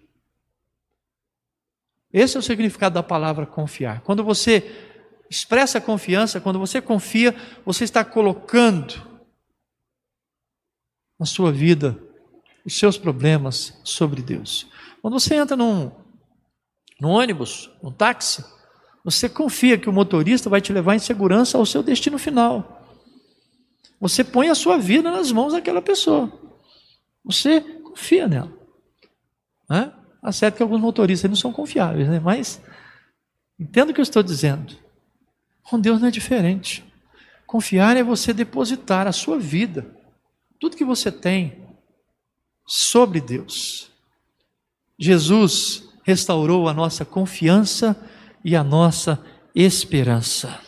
Esse 2.12 2.36
é 2.36 2.40
o 2.40 2.42
significado 2.42 2.94
da 2.94 3.02
palavra 3.02 3.46
confiar. 3.46 4.02
Quando 4.02 4.22
você 4.22 4.90
expressa 5.30 5.80
confiança, 5.80 6.40
quando 6.40 6.58
você 6.58 6.82
confia, 6.82 7.34
você 7.64 7.84
está 7.84 8.04
colocando 8.04 9.10
na 11.18 11.24
sua 11.24 11.50
vida 11.50 11.98
os 12.66 12.76
seus 12.76 12.98
problemas 12.98 13.80
sobre 13.82 14.20
Deus. 14.20 14.68
Quando 15.00 15.18
você 15.18 15.36
entra 15.36 15.56
num, 15.56 15.90
num 17.00 17.08
ônibus, 17.08 17.70
num 17.82 17.90
táxi, 17.90 18.44
você 19.04 19.28
confia 19.28 19.76
que 19.76 19.88
o 19.88 19.92
motorista 19.92 20.48
vai 20.48 20.60
te 20.60 20.72
levar 20.72 20.94
em 20.94 21.00
segurança 21.00 21.58
ao 21.58 21.66
seu 21.66 21.82
destino 21.82 22.18
final. 22.18 22.86
Você 24.00 24.22
põe 24.22 24.48
a 24.48 24.54
sua 24.54 24.78
vida 24.78 25.10
nas 25.10 25.32
mãos 25.32 25.52
daquela 25.52 25.82
pessoa. 25.82 26.32
Você 27.24 27.60
confia 27.60 28.28
nela. 28.28 28.52
Né? 29.68 29.92
Acerto 30.22 30.56
que 30.56 30.62
alguns 30.62 30.80
motoristas 30.80 31.30
não 31.30 31.36
são 31.36 31.52
confiáveis, 31.52 32.08
né? 32.08 32.20
mas 32.20 32.60
entendo 33.58 33.90
o 33.90 33.94
que 33.94 34.00
eu 34.00 34.04
estou 34.04 34.22
dizendo. 34.22 34.76
Com 35.62 35.80
Deus 35.80 36.00
não 36.00 36.08
é 36.08 36.10
diferente. 36.10 36.84
Confiar 37.46 37.96
é 37.96 38.02
você 38.02 38.32
depositar 38.32 39.06
a 39.06 39.12
sua 39.12 39.38
vida, 39.38 39.94
tudo 40.60 40.76
que 40.76 40.84
você 40.84 41.10
tem, 41.10 41.62
sobre 42.66 43.20
Deus. 43.20 43.90
Jesus 44.98 45.88
restaurou 46.04 46.68
a 46.68 46.74
nossa 46.74 47.04
confiança 47.04 47.96
e 48.44 48.56
a 48.56 48.64
nossa 48.64 49.22
esperança. 49.54 50.60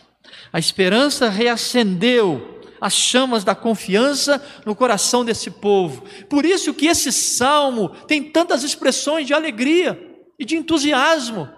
A 0.52 0.58
esperança 0.58 1.28
reacendeu 1.28 2.60
as 2.80 2.92
chamas 2.92 3.44
da 3.44 3.54
confiança 3.54 4.44
no 4.66 4.76
coração 4.76 5.24
desse 5.24 5.50
povo. 5.50 6.04
Por 6.28 6.44
isso 6.44 6.74
que 6.74 6.87
esse 6.87 7.10
salmo 7.10 7.88
tem 8.06 8.22
tantas 8.30 8.62
expressões 8.62 9.26
de 9.26 9.32
alegria 9.32 9.98
e 10.38 10.44
de 10.44 10.56
entusiasmo. 10.56 11.48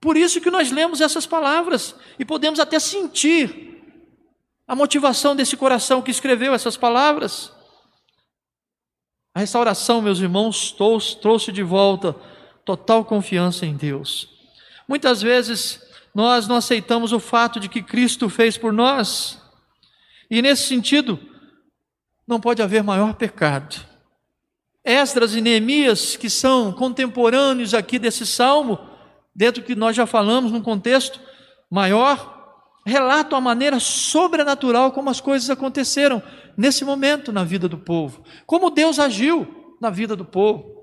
Por 0.00 0.16
isso 0.16 0.40
que 0.40 0.50
nós 0.50 0.70
lemos 0.70 1.00
essas 1.00 1.26
palavras 1.26 1.94
e 2.18 2.24
podemos 2.24 2.58
até 2.58 2.78
sentir 2.78 3.82
a 4.66 4.74
motivação 4.74 5.36
desse 5.36 5.56
coração 5.56 6.02
que 6.02 6.10
escreveu 6.10 6.54
essas 6.54 6.76
palavras. 6.76 7.52
A 9.34 9.40
restauração, 9.40 10.00
meus 10.00 10.18
irmãos, 10.18 10.72
trouxe 10.72 11.52
de 11.52 11.62
volta 11.62 12.14
total 12.64 13.04
confiança 13.04 13.66
em 13.66 13.76
Deus. 13.76 14.35
Muitas 14.88 15.20
vezes 15.20 15.80
nós 16.14 16.48
não 16.48 16.56
aceitamos 16.56 17.12
o 17.12 17.20
fato 17.20 17.60
de 17.60 17.68
que 17.68 17.82
Cristo 17.82 18.28
fez 18.28 18.56
por 18.56 18.72
nós. 18.72 19.40
E 20.30 20.40
nesse 20.40 20.66
sentido, 20.66 21.18
não 22.26 22.40
pode 22.40 22.62
haver 22.62 22.82
maior 22.82 23.14
pecado. 23.14 23.76
Esdras 24.84 25.34
e 25.34 25.40
Neemias, 25.40 26.16
que 26.16 26.30
são 26.30 26.72
contemporâneos 26.72 27.74
aqui 27.74 27.98
desse 27.98 28.24
salmo, 28.24 28.78
dentro 29.34 29.62
que 29.62 29.74
nós 29.74 29.96
já 29.96 30.06
falamos 30.06 30.52
num 30.52 30.62
contexto 30.62 31.20
maior, 31.70 32.34
relatam 32.86 33.36
a 33.36 33.40
maneira 33.40 33.80
sobrenatural 33.80 34.92
como 34.92 35.10
as 35.10 35.20
coisas 35.20 35.50
aconteceram 35.50 36.22
nesse 36.56 36.84
momento 36.84 37.32
na 37.32 37.42
vida 37.42 37.68
do 37.68 37.76
povo, 37.76 38.22
como 38.46 38.70
Deus 38.70 38.98
agiu 38.98 39.74
na 39.80 39.90
vida 39.90 40.14
do 40.14 40.24
povo. 40.24 40.76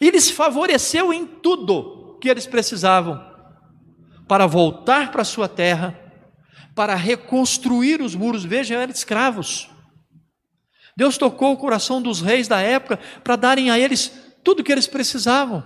E 0.00 0.10
lhes 0.10 0.30
favoreceu 0.30 1.12
em 1.12 1.24
tudo 1.24 1.99
que 2.20 2.28
eles 2.28 2.46
precisavam 2.46 3.20
para 4.28 4.46
voltar 4.46 5.10
para 5.10 5.24
sua 5.24 5.48
terra, 5.48 5.98
para 6.74 6.94
reconstruir 6.94 8.00
os 8.00 8.14
muros. 8.14 8.44
Vejam, 8.44 8.78
eram 8.78 8.92
escravos. 8.92 9.68
Deus 10.96 11.18
tocou 11.18 11.52
o 11.52 11.56
coração 11.56 12.00
dos 12.00 12.20
reis 12.20 12.46
da 12.46 12.60
época 12.60 12.98
para 13.24 13.34
darem 13.34 13.70
a 13.70 13.78
eles 13.78 14.12
tudo 14.44 14.60
o 14.60 14.64
que 14.64 14.70
eles 14.70 14.86
precisavam. 14.86 15.64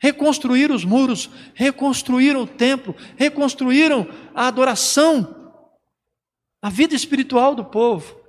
Reconstruir 0.00 0.70
os 0.70 0.84
muros, 0.84 1.30
reconstruíram 1.54 2.42
o 2.42 2.46
templo, 2.46 2.94
reconstruíram 3.16 4.06
a 4.34 4.48
adoração, 4.48 5.54
a 6.60 6.68
vida 6.68 6.94
espiritual 6.94 7.54
do 7.54 7.64
povo. 7.64 8.20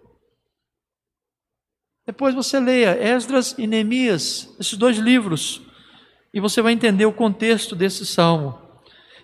Depois 2.05 2.35
você 2.35 2.59
leia 2.59 2.97
Esdras 2.97 3.55
e 3.57 3.65
Neemias, 3.65 4.55
esses 4.59 4.77
dois 4.77 4.97
livros, 4.97 5.61
e 6.33 6.39
você 6.39 6.61
vai 6.61 6.73
entender 6.73 7.05
o 7.05 7.13
contexto 7.13 7.75
desse 7.75 8.05
salmo. 8.05 8.59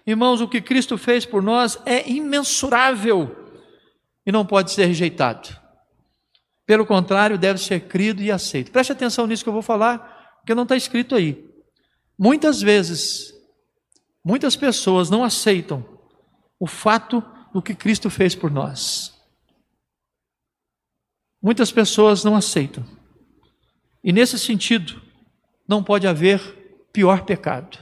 Irmãos, 0.05 0.41
o 0.41 0.47
que 0.47 0.61
Cristo 0.61 0.97
fez 0.97 1.25
por 1.25 1.41
nós 1.41 1.79
é 1.85 2.07
imensurável 2.09 3.35
e 4.25 4.31
não 4.31 4.45
pode 4.45 4.71
ser 4.71 4.85
rejeitado. 4.85 5.49
Pelo 6.65 6.85
contrário, 6.85 7.37
deve 7.37 7.59
ser 7.59 7.87
crido 7.87 8.21
e 8.21 8.31
aceito. 8.31 8.71
Preste 8.71 8.91
atenção 8.91 9.25
nisso 9.25 9.43
que 9.43 9.49
eu 9.49 9.53
vou 9.53 9.61
falar, 9.61 10.37
porque 10.37 10.53
não 10.53 10.63
está 10.63 10.75
escrito 10.75 11.15
aí. 11.15 11.43
Muitas 12.17 12.61
vezes, 12.61 13.33
muitas 14.23 14.55
pessoas 14.55 15.09
não 15.09 15.23
aceitam 15.23 15.83
o 16.59 16.67
fato 16.67 17.23
do 17.51 17.61
que 17.61 17.73
Cristo 17.73 18.09
fez 18.09 18.35
por 18.35 18.51
nós. 18.51 19.17
Muitas 21.41 21.71
pessoas 21.71 22.23
não 22.23 22.35
aceitam. 22.35 22.85
E 24.03 24.11
nesse 24.11 24.37
sentido, 24.37 25.01
não 25.67 25.83
pode 25.83 26.05
haver 26.05 26.58
pior 26.91 27.23
pecado. 27.23 27.77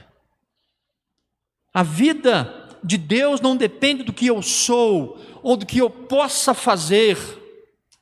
A 1.72 1.82
vida 1.82 2.68
de 2.82 2.96
Deus 2.96 3.40
não 3.40 3.56
depende 3.56 4.02
do 4.02 4.12
que 4.12 4.26
eu 4.26 4.42
sou 4.42 5.18
ou 5.42 5.56
do 5.56 5.66
que 5.66 5.78
eu 5.78 5.90
possa 5.90 6.54
fazer, 6.54 7.16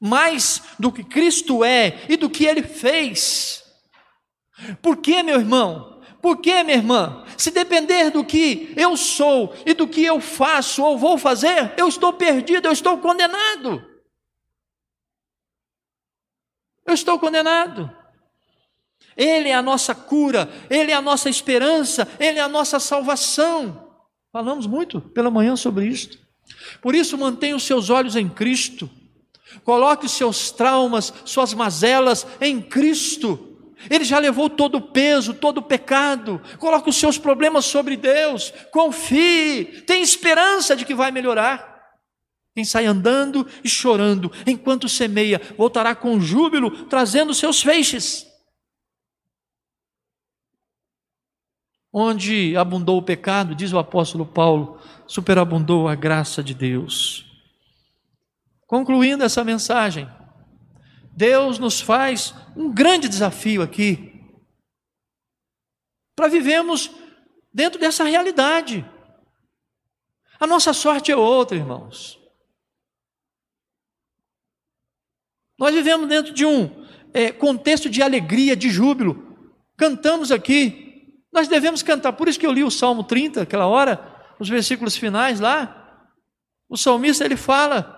mais 0.01 0.63
do 0.79 0.93
que 0.93 1.03
Cristo 1.03 1.65
é 1.65 2.05
e 2.09 2.17
do 2.17 2.31
que 2.31 2.45
ele 2.45 2.63
fez. 2.63 3.65
Por 4.81 4.99
que, 4.99 5.23
meu 5.23 5.39
irmão? 5.39 6.01
Por 6.21 6.39
que, 6.39 6.63
minha 6.63 6.77
irmã? 6.77 7.25
Se 7.37 7.51
depender 7.51 8.11
do 8.11 8.25
que 8.25 8.73
eu 8.77 8.97
sou 8.97 9.55
e 9.65 9.75
do 9.75 9.87
que 9.87 10.05
eu 10.05 10.21
faço 10.21 10.83
ou 10.83 10.99
vou 10.99 11.19
fazer, 11.19 11.75
eu 11.77 11.87
estou 11.89 12.13
perdido, 12.13 12.67
eu 12.67 12.73
estou 12.73 12.99
condenado. 12.99 13.85
Eu 16.85 16.95
estou 16.95 17.19
condenado. 17.19 17.95
Ele 19.17 19.49
é 19.49 19.55
a 19.55 19.63
nossa 19.63 19.95
cura, 19.95 20.49
Ele 20.69 20.93
é 20.93 20.95
a 20.95 21.01
nossa 21.01 21.31
esperança, 21.31 22.07
Ele 22.21 22.39
é 22.39 22.43
a 22.43 22.49
nossa 22.49 22.79
salvação. 22.79 23.89
Falamos 24.33 24.67
muito 24.67 25.01
pela 25.01 25.31
manhã 25.31 25.57
sobre 25.57 25.87
isto. 25.87 26.19
Por 26.83 26.95
isso, 26.95 27.17
mantenha 27.17 27.57
os 27.57 27.63
seus 27.63 27.89
olhos 27.89 28.17
em 28.17 28.29
Cristo. 28.29 28.91
Coloque 29.65 30.07
os 30.07 30.13
seus 30.13 30.51
traumas, 30.51 31.13
suas 31.25 31.55
mazelas 31.55 32.27
em 32.41 32.61
Cristo. 32.61 33.57
Ele 33.91 34.05
já 34.05 34.19
levou 34.19 34.49
todo 34.51 34.77
o 34.77 34.81
peso, 34.81 35.35
todo 35.35 35.59
o 35.59 35.63
pecado. 35.63 36.41
Coloque 36.59 36.89
os 36.89 36.97
seus 36.97 37.19
problemas 37.19 37.65
sobre 37.65 37.97
Deus. 37.97 38.53
Confie. 38.71 39.83
Tem 39.87 40.03
esperança 40.03 40.75
de 40.75 40.85
que 40.85 40.95
vai 40.95 41.11
melhorar. 41.11 41.77
Quem 42.55 42.65
sai 42.65 42.87
andando 42.87 43.47
e 43.63 43.69
chorando 43.69 44.33
enquanto 44.47 44.89
semeia, 44.89 45.41
voltará 45.59 45.95
com 45.95 46.19
júbilo, 46.19 46.87
trazendo 46.87 47.35
seus 47.35 47.63
feixes. 47.63 48.26
Onde 51.99 52.55
abundou 52.59 52.99
o 52.99 53.03
pecado, 53.03 53.55
diz 53.55 53.73
o 53.73 53.79
apóstolo 53.79 54.27
Paulo, 54.27 54.79
superabundou 55.07 55.89
a 55.89 55.95
graça 55.95 56.45
de 56.45 56.53
Deus. 56.53 57.25
Concluindo 58.67 59.25
essa 59.25 59.43
mensagem, 59.43 60.07
Deus 61.17 61.59
nos 61.59 61.81
faz 61.81 62.35
um 62.55 62.71
grande 62.71 63.09
desafio 63.09 63.63
aqui, 63.63 64.13
para 66.15 66.29
vivermos 66.29 66.91
dentro 67.51 67.81
dessa 67.81 68.05
realidade. 68.05 68.85
A 70.39 70.47
nossa 70.47 70.75
sorte 70.75 71.11
é 71.11 71.17
outra, 71.17 71.57
irmãos. 71.57 72.21
Nós 75.59 75.75
vivemos 75.75 76.07
dentro 76.11 76.35
de 76.35 76.45
um 76.45 76.87
é, 77.15 77.33
contexto 77.33 77.89
de 77.89 78.03
alegria, 78.03 78.55
de 78.55 78.69
júbilo. 78.69 79.51
Cantamos 79.79 80.31
aqui, 80.31 80.86
nós 81.37 81.49
devemos 81.49 81.83
cantar, 81.83 82.15
por 82.15 82.29
isso 82.29 82.41
que 82.41 82.47
eu 82.47 82.51
li 82.51 82.65
o 82.65 82.71
Salmo 82.71 83.05
30, 83.05 83.43
aquela 83.43 83.67
hora, 83.67 84.01
os 84.41 84.49
versículos 84.49 84.97
finais 84.97 85.39
lá. 85.39 86.03
O 86.67 86.79
salmista 86.79 87.27
ele 87.27 87.37
fala 87.37 87.95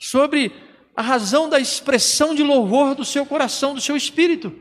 sobre 0.00 0.52
a 0.96 1.00
razão 1.00 1.48
da 1.48 1.60
expressão 1.60 2.34
de 2.34 2.42
louvor 2.42 2.96
do 2.96 3.04
seu 3.04 3.24
coração, 3.24 3.72
do 3.72 3.80
seu 3.80 3.96
espírito. 3.96 4.52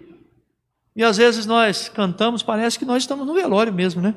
E 0.95 1.03
às 1.03 1.17
vezes 1.17 1.47
nós 1.47 1.89
cantamos, 1.89 2.43
parece 2.43 2.77
que 2.77 2.85
nós 2.85 3.01
estamos 3.01 3.25
no 3.25 3.33
velório 3.33 3.73
mesmo, 3.73 4.03
né? 4.03 4.13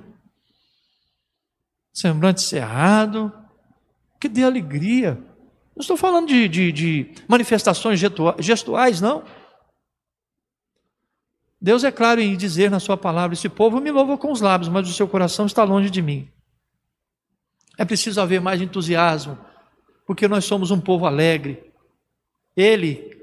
Semblante 1.91 2.43
cerrado, 2.43 3.32
que 4.20 4.28
dê 4.28 4.45
alegria. 4.45 5.14
Não 5.74 5.80
estou 5.80 5.97
falando 5.97 6.28
de, 6.28 6.47
de, 6.47 6.72
de 6.72 7.14
manifestações 7.26 7.99
gestuais, 8.39 9.01
não. 9.01 9.24
Deus 11.61 11.82
é 11.82 11.90
claro 11.90 12.20
em 12.20 12.36
dizer 12.36 12.70
na 12.70 12.78
sua 12.78 12.96
palavra: 12.96 13.34
esse 13.34 13.48
povo 13.48 13.80
me 13.80 13.90
louva 13.90 14.16
com 14.16 14.30
os 14.30 14.40
lábios, 14.40 14.68
mas 14.68 14.88
o 14.88 14.92
seu 14.92 15.09
coração 15.09 15.46
está 15.46 15.64
longe 15.64 15.90
de 15.90 16.00
mim. 16.00 16.28
É 17.76 17.84
preciso 17.84 18.20
haver 18.20 18.40
mais 18.40 18.61
entusiasmo, 18.61 19.38
porque 20.06 20.28
nós 20.28 20.44
somos 20.44 20.70
um 20.70 20.80
povo 20.80 21.06
alegre. 21.06 21.62
Ele, 22.56 23.16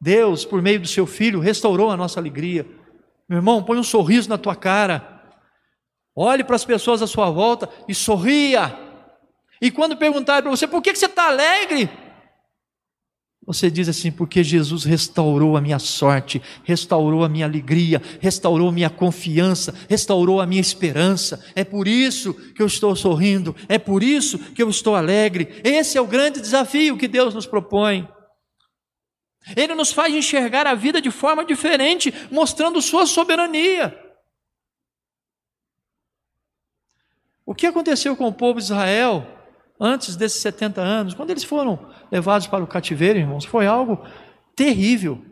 Deus, 0.00 0.44
por 0.44 0.60
meio 0.60 0.80
do 0.80 0.88
seu 0.88 1.06
filho, 1.06 1.40
restaurou 1.40 1.90
a 1.90 1.96
nossa 1.96 2.18
alegria. 2.18 2.66
Meu 3.28 3.38
irmão, 3.38 3.62
põe 3.62 3.78
um 3.78 3.84
sorriso 3.84 4.28
na 4.28 4.38
tua 4.38 4.54
cara. 4.54 5.22
Olhe 6.14 6.42
para 6.42 6.56
as 6.56 6.64
pessoas 6.64 7.02
à 7.02 7.06
sua 7.06 7.30
volta 7.30 7.68
e 7.86 7.94
sorria. 7.94 8.76
E 9.60 9.70
quando 9.70 9.96
perguntarem 9.96 10.42
para 10.42 10.50
você, 10.50 10.66
por 10.66 10.82
que 10.82 10.94
você 10.94 11.06
está 11.06 11.28
alegre? 11.28 11.90
Você 13.46 13.70
diz 13.70 13.88
assim, 13.88 14.10
porque 14.10 14.42
Jesus 14.42 14.82
restaurou 14.82 15.56
a 15.56 15.60
minha 15.60 15.78
sorte, 15.78 16.42
restaurou 16.64 17.22
a 17.22 17.28
minha 17.28 17.46
alegria, 17.46 18.02
restaurou 18.20 18.72
minha 18.72 18.90
confiança, 18.90 19.72
restaurou 19.88 20.40
a 20.40 20.46
minha 20.46 20.60
esperança. 20.60 21.44
É 21.54 21.62
por 21.62 21.86
isso 21.86 22.34
que 22.34 22.60
eu 22.60 22.66
estou 22.66 22.96
sorrindo, 22.96 23.54
é 23.68 23.78
por 23.78 24.02
isso 24.02 24.36
que 24.36 24.60
eu 24.60 24.68
estou 24.68 24.96
alegre. 24.96 25.60
Esse 25.62 25.96
é 25.96 26.00
o 26.00 26.08
grande 26.08 26.40
desafio 26.40 26.96
que 26.96 27.06
Deus 27.06 27.34
nos 27.34 27.46
propõe. 27.46 28.08
Ele 29.56 29.76
nos 29.76 29.92
faz 29.92 30.12
enxergar 30.12 30.66
a 30.66 30.74
vida 30.74 31.00
de 31.00 31.12
forma 31.12 31.44
diferente, 31.44 32.12
mostrando 32.32 32.82
Sua 32.82 33.06
soberania. 33.06 33.96
O 37.44 37.54
que 37.54 37.64
aconteceu 37.64 38.16
com 38.16 38.26
o 38.26 38.32
povo 38.32 38.58
de 38.58 38.64
Israel 38.64 39.35
antes 39.78 40.16
desses 40.16 40.40
70 40.40 40.80
anos, 40.80 41.14
quando 41.14 41.30
eles 41.30 41.44
foram 41.44 41.90
levados 42.10 42.46
para 42.46 42.64
o 42.64 42.66
cativeiro, 42.66 43.18
irmãos, 43.18 43.44
foi 43.44 43.66
algo 43.66 44.04
terrível. 44.54 45.24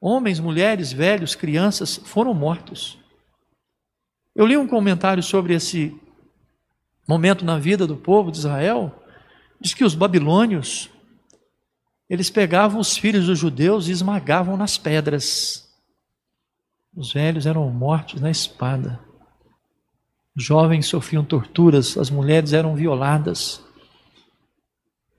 Homens, 0.00 0.40
mulheres, 0.40 0.92
velhos, 0.92 1.34
crianças 1.34 1.96
foram 1.96 2.32
mortos. 2.34 2.98
Eu 4.34 4.46
li 4.46 4.56
um 4.56 4.68
comentário 4.68 5.22
sobre 5.22 5.54
esse 5.54 5.98
momento 7.06 7.44
na 7.44 7.58
vida 7.58 7.86
do 7.86 7.96
povo 7.96 8.30
de 8.30 8.38
Israel. 8.38 8.94
Diz 9.60 9.74
que 9.74 9.84
os 9.84 9.94
babilônios 9.94 10.90
eles 12.08 12.30
pegavam 12.30 12.80
os 12.80 12.96
filhos 12.96 13.26
dos 13.26 13.38
judeus 13.38 13.86
e 13.86 13.92
esmagavam 13.92 14.56
nas 14.56 14.78
pedras. 14.78 15.68
Os 16.96 17.12
velhos 17.12 17.44
eram 17.44 17.68
mortos 17.70 18.20
na 18.20 18.30
espada. 18.30 18.98
Jovens 20.40 20.86
sofriam 20.86 21.24
torturas, 21.24 21.98
as 21.98 22.10
mulheres 22.10 22.52
eram 22.52 22.76
violadas. 22.76 23.60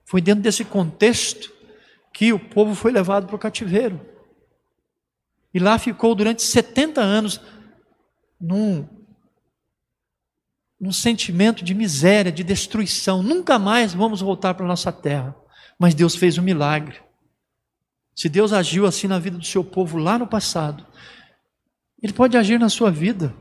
Foi 0.05 0.21
dentro 0.21 0.41
desse 0.41 0.63
contexto 0.63 1.51
que 2.13 2.31
o 2.31 2.39
povo 2.39 2.73
foi 2.73 2.93
levado 2.93 3.27
para 3.27 3.35
o 3.35 3.39
cativeiro. 3.39 3.99
E 5.53 5.59
lá 5.59 5.77
ficou 5.77 6.15
durante 6.15 6.41
70 6.41 7.01
anos 7.01 7.41
num, 8.39 8.87
num 10.79 10.93
sentimento 10.93 11.65
de 11.65 11.73
miséria, 11.73 12.31
de 12.31 12.43
destruição. 12.43 13.21
Nunca 13.21 13.59
mais 13.59 13.93
vamos 13.93 14.21
voltar 14.21 14.53
para 14.53 14.63
a 14.63 14.69
nossa 14.69 14.91
terra. 14.91 15.35
Mas 15.77 15.93
Deus 15.93 16.15
fez 16.15 16.37
um 16.37 16.43
milagre. 16.43 16.97
Se 18.15 18.29
Deus 18.29 18.53
agiu 18.53 18.85
assim 18.85 19.07
na 19.07 19.19
vida 19.19 19.37
do 19.37 19.45
seu 19.45 19.65
povo 19.65 19.97
lá 19.97 20.17
no 20.17 20.27
passado, 20.27 20.87
Ele 22.01 22.13
pode 22.13 22.37
agir 22.37 22.57
na 22.57 22.69
sua 22.69 22.89
vida. 22.89 23.35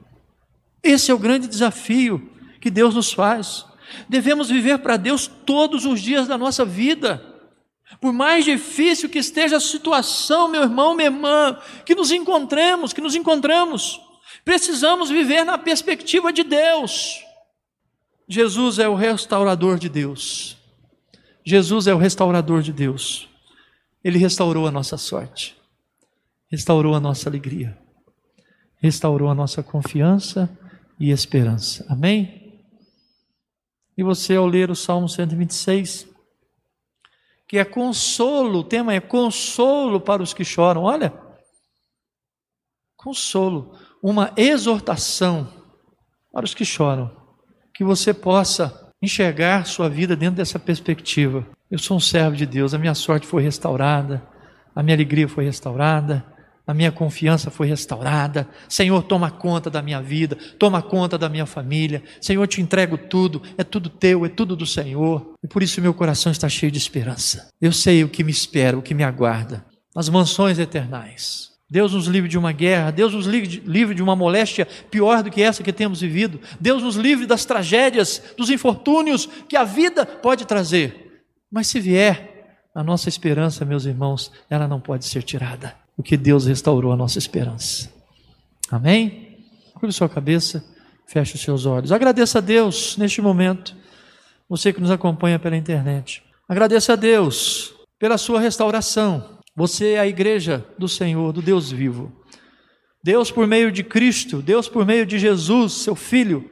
Esse 0.82 1.10
é 1.10 1.14
o 1.14 1.18
grande 1.18 1.48
desafio 1.48 2.30
que 2.60 2.70
Deus 2.70 2.94
nos 2.94 3.12
faz. 3.12 3.66
Devemos 4.08 4.48
viver 4.48 4.78
para 4.78 4.96
Deus 4.96 5.26
todos 5.26 5.84
os 5.84 6.00
dias 6.00 6.28
da 6.28 6.36
nossa 6.36 6.64
vida. 6.64 7.24
Por 8.00 8.12
mais 8.12 8.44
difícil 8.44 9.08
que 9.08 9.18
esteja 9.18 9.56
a 9.56 9.60
situação, 9.60 10.48
meu 10.48 10.62
irmão, 10.62 10.94
minha 10.94 11.08
irmã, 11.08 11.58
que 11.84 11.94
nos 11.94 12.10
encontremos, 12.10 12.92
que 12.92 13.00
nos 13.00 13.14
encontramos, 13.14 14.00
precisamos 14.44 15.08
viver 15.08 15.44
na 15.44 15.56
perspectiva 15.56 16.32
de 16.32 16.44
Deus. 16.44 17.24
Jesus 18.28 18.78
é 18.78 18.88
o 18.88 18.94
restaurador 18.94 19.78
de 19.78 19.88
Deus. 19.88 20.56
Jesus 21.44 21.86
é 21.86 21.94
o 21.94 21.98
restaurador 21.98 22.60
de 22.60 22.72
Deus. 22.72 23.26
Ele 24.04 24.18
restaurou 24.18 24.66
a 24.66 24.70
nossa 24.70 24.98
sorte, 24.98 25.56
restaurou 26.50 26.94
a 26.94 27.00
nossa 27.00 27.28
alegria, 27.28 27.76
restaurou 28.80 29.30
a 29.30 29.34
nossa 29.34 29.62
confiança 29.62 30.48
e 30.98 31.10
esperança. 31.10 31.86
Amém? 31.88 32.62
E 33.96 34.02
você, 34.02 34.36
ao 34.36 34.46
ler 34.46 34.70
o 34.70 34.76
Salmo 34.76 35.08
126, 35.08 36.08
que 37.48 37.58
é 37.58 37.64
consolo, 37.64 38.60
o 38.60 38.64
tema 38.64 38.94
é 38.94 39.00
consolo 39.00 40.00
para 40.00 40.22
os 40.22 40.34
que 40.34 40.44
choram, 40.44 40.82
olha, 40.82 41.12
consolo, 42.96 43.74
uma 44.02 44.32
exortação 44.36 45.48
para 46.32 46.44
os 46.44 46.54
que 46.54 46.64
choram, 46.64 47.10
que 47.72 47.82
você 47.82 48.12
possa 48.12 48.92
enxergar 49.00 49.66
sua 49.66 49.88
vida 49.88 50.14
dentro 50.14 50.36
dessa 50.36 50.58
perspectiva. 50.58 51.46
Eu 51.70 51.78
sou 51.78 51.96
um 51.96 52.00
servo 52.00 52.36
de 52.36 52.44
Deus, 52.44 52.74
a 52.74 52.78
minha 52.78 52.94
sorte 52.94 53.26
foi 53.26 53.42
restaurada, 53.42 54.22
a 54.74 54.82
minha 54.82 54.96
alegria 54.96 55.28
foi 55.28 55.44
restaurada, 55.44 56.24
a 56.68 56.74
minha 56.74 56.92
confiança 56.92 57.50
foi 57.50 57.66
restaurada. 57.66 58.46
Senhor, 58.68 59.02
toma 59.02 59.30
conta 59.30 59.70
da 59.70 59.80
minha 59.80 60.02
vida, 60.02 60.36
toma 60.58 60.82
conta 60.82 61.16
da 61.16 61.26
minha 61.26 61.46
família. 61.46 62.02
Senhor, 62.20 62.46
te 62.46 62.60
entrego 62.60 62.98
tudo, 62.98 63.40
é 63.56 63.64
tudo 63.64 63.88
teu, 63.88 64.26
é 64.26 64.28
tudo 64.28 64.54
do 64.54 64.66
Senhor. 64.66 65.32
E 65.42 65.48
por 65.48 65.62
isso 65.62 65.80
meu 65.80 65.94
coração 65.94 66.30
está 66.30 66.46
cheio 66.46 66.70
de 66.70 66.76
esperança. 66.76 67.48
Eu 67.58 67.72
sei 67.72 68.04
o 68.04 68.08
que 68.08 68.22
me 68.22 68.30
espera, 68.30 68.76
o 68.76 68.82
que 68.82 68.92
me 68.92 69.02
aguarda. 69.02 69.64
As 69.96 70.10
mansões 70.10 70.58
eternais. 70.58 71.48
Deus 71.70 71.94
nos 71.94 72.06
livre 72.06 72.28
de 72.28 72.36
uma 72.36 72.52
guerra, 72.52 72.90
Deus 72.90 73.14
nos 73.14 73.24
livre 73.24 73.94
de 73.94 74.02
uma 74.02 74.14
moléstia 74.14 74.68
pior 74.90 75.22
do 75.22 75.30
que 75.30 75.40
essa 75.40 75.62
que 75.62 75.72
temos 75.72 76.02
vivido. 76.02 76.38
Deus 76.60 76.82
nos 76.82 76.96
livre 76.96 77.24
das 77.24 77.46
tragédias, 77.46 78.22
dos 78.36 78.50
infortúnios 78.50 79.26
que 79.48 79.56
a 79.56 79.64
vida 79.64 80.04
pode 80.04 80.44
trazer. 80.44 81.22
Mas 81.50 81.66
se 81.66 81.80
vier, 81.80 82.60
a 82.74 82.84
nossa 82.84 83.08
esperança, 83.08 83.64
meus 83.64 83.86
irmãos, 83.86 84.30
ela 84.50 84.68
não 84.68 84.80
pode 84.80 85.06
ser 85.06 85.22
tirada 85.22 85.87
porque 85.98 86.16
Deus 86.16 86.46
restaurou 86.46 86.92
a 86.92 86.96
nossa 86.96 87.18
esperança. 87.18 87.92
Amém? 88.70 89.36
Curva 89.74 89.90
sua 89.90 90.08
cabeça, 90.08 90.64
feche 91.08 91.34
os 91.34 91.40
seus 91.40 91.66
olhos. 91.66 91.90
Agradeça 91.90 92.38
a 92.38 92.40
Deus 92.40 92.96
neste 92.96 93.20
momento, 93.20 93.74
você 94.48 94.72
que 94.72 94.80
nos 94.80 94.92
acompanha 94.92 95.40
pela 95.40 95.56
internet. 95.56 96.22
Agradeça 96.48 96.92
a 96.92 96.96
Deus 96.96 97.74
pela 97.98 98.16
sua 98.16 98.38
restauração. 98.38 99.40
Você 99.56 99.94
é 99.94 99.98
a 99.98 100.06
igreja 100.06 100.64
do 100.78 100.88
Senhor, 100.88 101.32
do 101.32 101.42
Deus 101.42 101.72
vivo. 101.72 102.12
Deus, 103.02 103.32
por 103.32 103.48
meio 103.48 103.72
de 103.72 103.82
Cristo, 103.82 104.40
Deus, 104.40 104.68
por 104.68 104.86
meio 104.86 105.04
de 105.04 105.18
Jesus, 105.18 105.72
seu 105.72 105.96
Filho, 105.96 106.48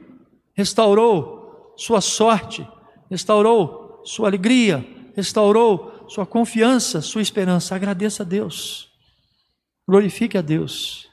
restaurou 0.55 1.73
sua 1.77 2.01
sorte, 2.01 2.67
restaurou 3.09 4.01
sua 4.03 4.27
alegria, 4.27 4.85
restaurou 5.15 6.05
sua 6.09 6.25
confiança, 6.25 6.99
sua 7.01 7.21
esperança. 7.21 7.75
Agradeça 7.75 8.23
a 8.23 8.25
Deus. 8.25 8.87
Glorifique 9.87 10.37
a 10.37 10.41
Deus 10.41 11.07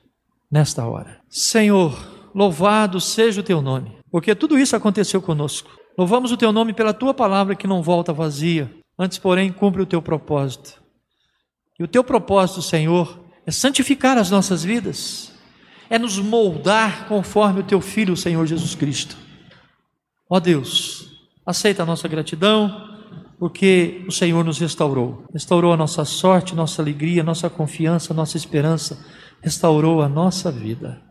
nesta 0.50 0.84
hora. 0.84 1.20
Senhor, 1.28 2.30
louvado 2.34 3.00
seja 3.00 3.40
o 3.40 3.44
teu 3.44 3.62
nome, 3.62 3.96
porque 4.10 4.34
tudo 4.34 4.58
isso 4.58 4.74
aconteceu 4.74 5.22
conosco. 5.22 5.70
Louvamos 5.96 6.32
o 6.32 6.36
teu 6.36 6.52
nome 6.52 6.72
pela 6.72 6.92
tua 6.92 7.14
palavra 7.14 7.54
que 7.54 7.68
não 7.68 7.82
volta 7.82 8.12
vazia, 8.12 8.68
antes, 8.98 9.16
porém, 9.16 9.52
cumpre 9.52 9.80
o 9.80 9.86
teu 9.86 10.02
propósito. 10.02 10.82
E 11.78 11.84
o 11.84 11.88
teu 11.88 12.02
propósito, 12.02 12.62
Senhor, 12.62 13.24
é 13.46 13.52
santificar 13.52 14.18
as 14.18 14.28
nossas 14.28 14.64
vidas, 14.64 15.32
é 15.88 15.96
nos 15.96 16.18
moldar 16.18 17.06
conforme 17.06 17.60
o 17.60 17.64
teu 17.64 17.80
filho, 17.80 18.14
o 18.14 18.16
Senhor 18.16 18.44
Jesus 18.44 18.74
Cristo. 18.74 19.16
Ó 20.28 20.40
Deus, 20.40 21.10
aceita 21.46 21.84
a 21.84 21.86
nossa 21.86 22.08
gratidão 22.08 22.93
porque 23.44 24.02
o 24.08 24.10
Senhor 24.10 24.42
nos 24.42 24.58
restaurou. 24.58 25.22
Restaurou 25.30 25.74
a 25.74 25.76
nossa 25.76 26.02
sorte, 26.06 26.54
nossa 26.54 26.80
alegria, 26.80 27.22
nossa 27.22 27.50
confiança, 27.50 28.14
nossa 28.14 28.38
esperança, 28.38 29.04
restaurou 29.42 30.00
a 30.00 30.08
nossa 30.08 30.50
vida. 30.50 31.02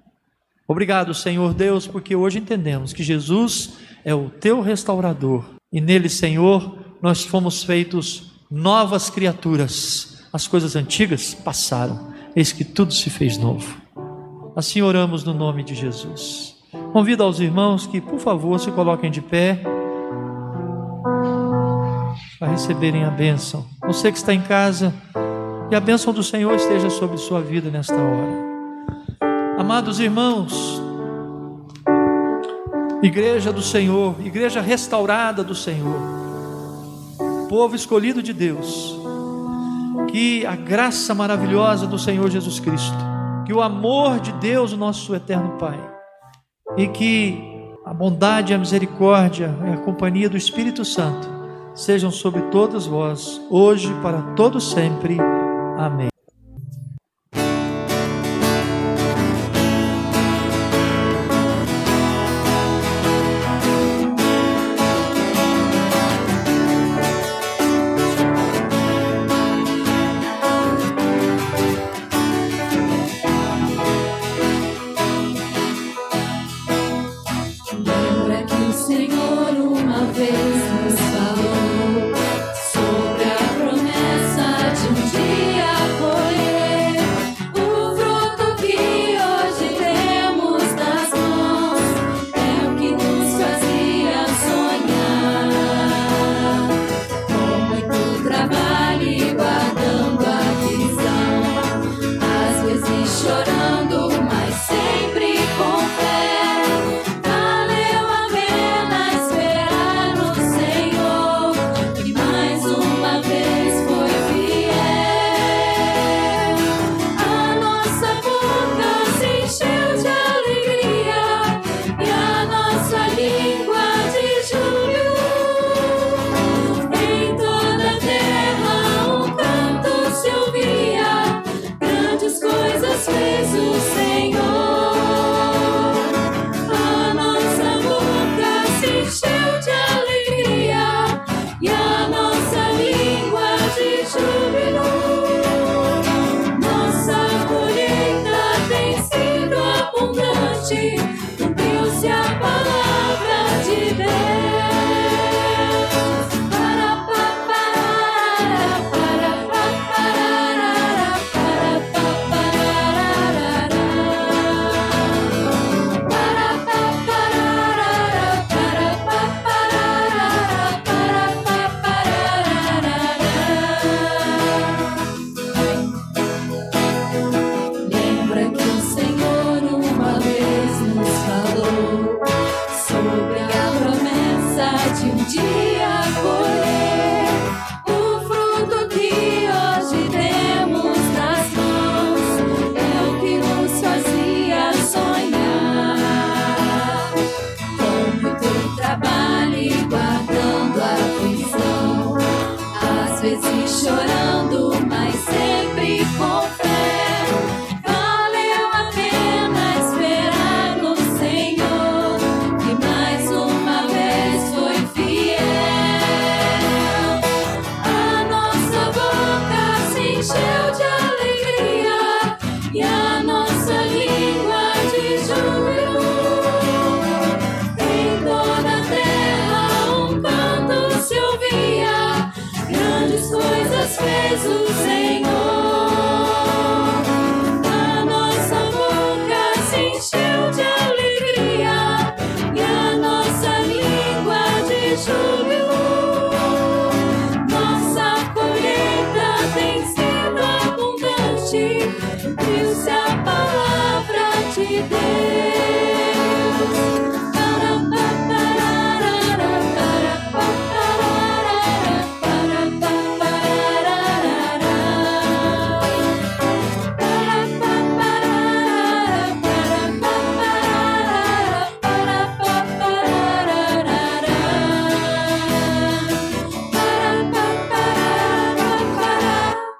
Obrigado, 0.67 1.13
Senhor 1.13 1.53
Deus, 1.53 1.85
porque 1.85 2.15
hoje 2.15 2.39
entendemos 2.39 2.91
que 2.91 3.03
Jesus 3.03 3.73
é 4.03 4.15
o 4.15 4.31
teu 4.31 4.61
restaurador 4.61 5.45
e 5.71 5.79
nele, 5.79 6.09
Senhor, 6.09 6.75
nós 7.03 7.23
fomos 7.23 7.63
feitos 7.63 8.33
novas 8.49 9.11
criaturas. 9.11 10.25
As 10.33 10.47
coisas 10.47 10.75
antigas 10.75 11.35
passaram, 11.35 12.11
eis 12.35 12.51
que 12.51 12.63
tudo 12.63 12.95
se 12.95 13.11
fez 13.11 13.37
novo. 13.37 13.79
Assim 14.55 14.81
oramos 14.81 15.23
no 15.23 15.35
nome 15.35 15.63
de 15.63 15.75
Jesus. 15.75 16.55
Convido 16.91 17.21
aos 17.21 17.39
irmãos 17.39 17.85
que, 17.85 18.01
por 18.01 18.17
favor, 18.17 18.59
se 18.59 18.71
coloquem 18.71 19.11
de 19.11 19.21
pé 19.21 19.82
para 22.43 22.51
receberem 22.51 23.05
a 23.05 23.09
bênção. 23.09 23.65
Você 23.87 24.11
que 24.11 24.17
está 24.17 24.33
em 24.33 24.41
casa, 24.41 24.93
que 25.69 25.75
a 25.75 25.79
bênção 25.79 26.11
do 26.11 26.21
Senhor 26.21 26.53
esteja 26.53 26.89
sobre 26.89 27.17
sua 27.17 27.39
vida 27.39 27.69
nesta 27.69 27.95
hora. 27.95 28.43
Amados 29.57 29.97
irmãos, 30.01 30.81
igreja 33.01 33.53
do 33.53 33.61
Senhor, 33.61 34.15
igreja 34.25 34.59
restaurada 34.59 35.41
do 35.41 35.55
Senhor, 35.55 35.95
povo 37.47 37.77
escolhido 37.77 38.21
de 38.21 38.33
Deus, 38.33 38.93
que 40.11 40.45
a 40.45 40.57
graça 40.57 41.15
maravilhosa 41.15 41.87
do 41.87 41.97
Senhor 41.97 42.29
Jesus 42.29 42.59
Cristo, 42.59 42.97
que 43.45 43.53
o 43.53 43.61
amor 43.61 44.19
de 44.19 44.33
Deus, 44.33 44.73
o 44.73 44.77
nosso 44.77 45.15
eterno 45.15 45.51
Pai, 45.51 45.79
e 46.75 46.89
que 46.89 47.41
a 47.85 47.93
bondade 47.93 48.53
a 48.53 48.57
misericórdia 48.57 49.49
e 49.65 49.71
a 49.71 49.77
companhia 49.77 50.27
do 50.27 50.35
Espírito 50.35 50.83
Santo 50.83 51.42
sejam 51.73 52.11
sobre 52.11 52.41
todos 52.43 52.85
vós, 52.85 53.41
hoje 53.49 53.93
para 54.01 54.21
todo 54.35 54.59
sempre. 54.59 55.17
Amém. 55.77 56.12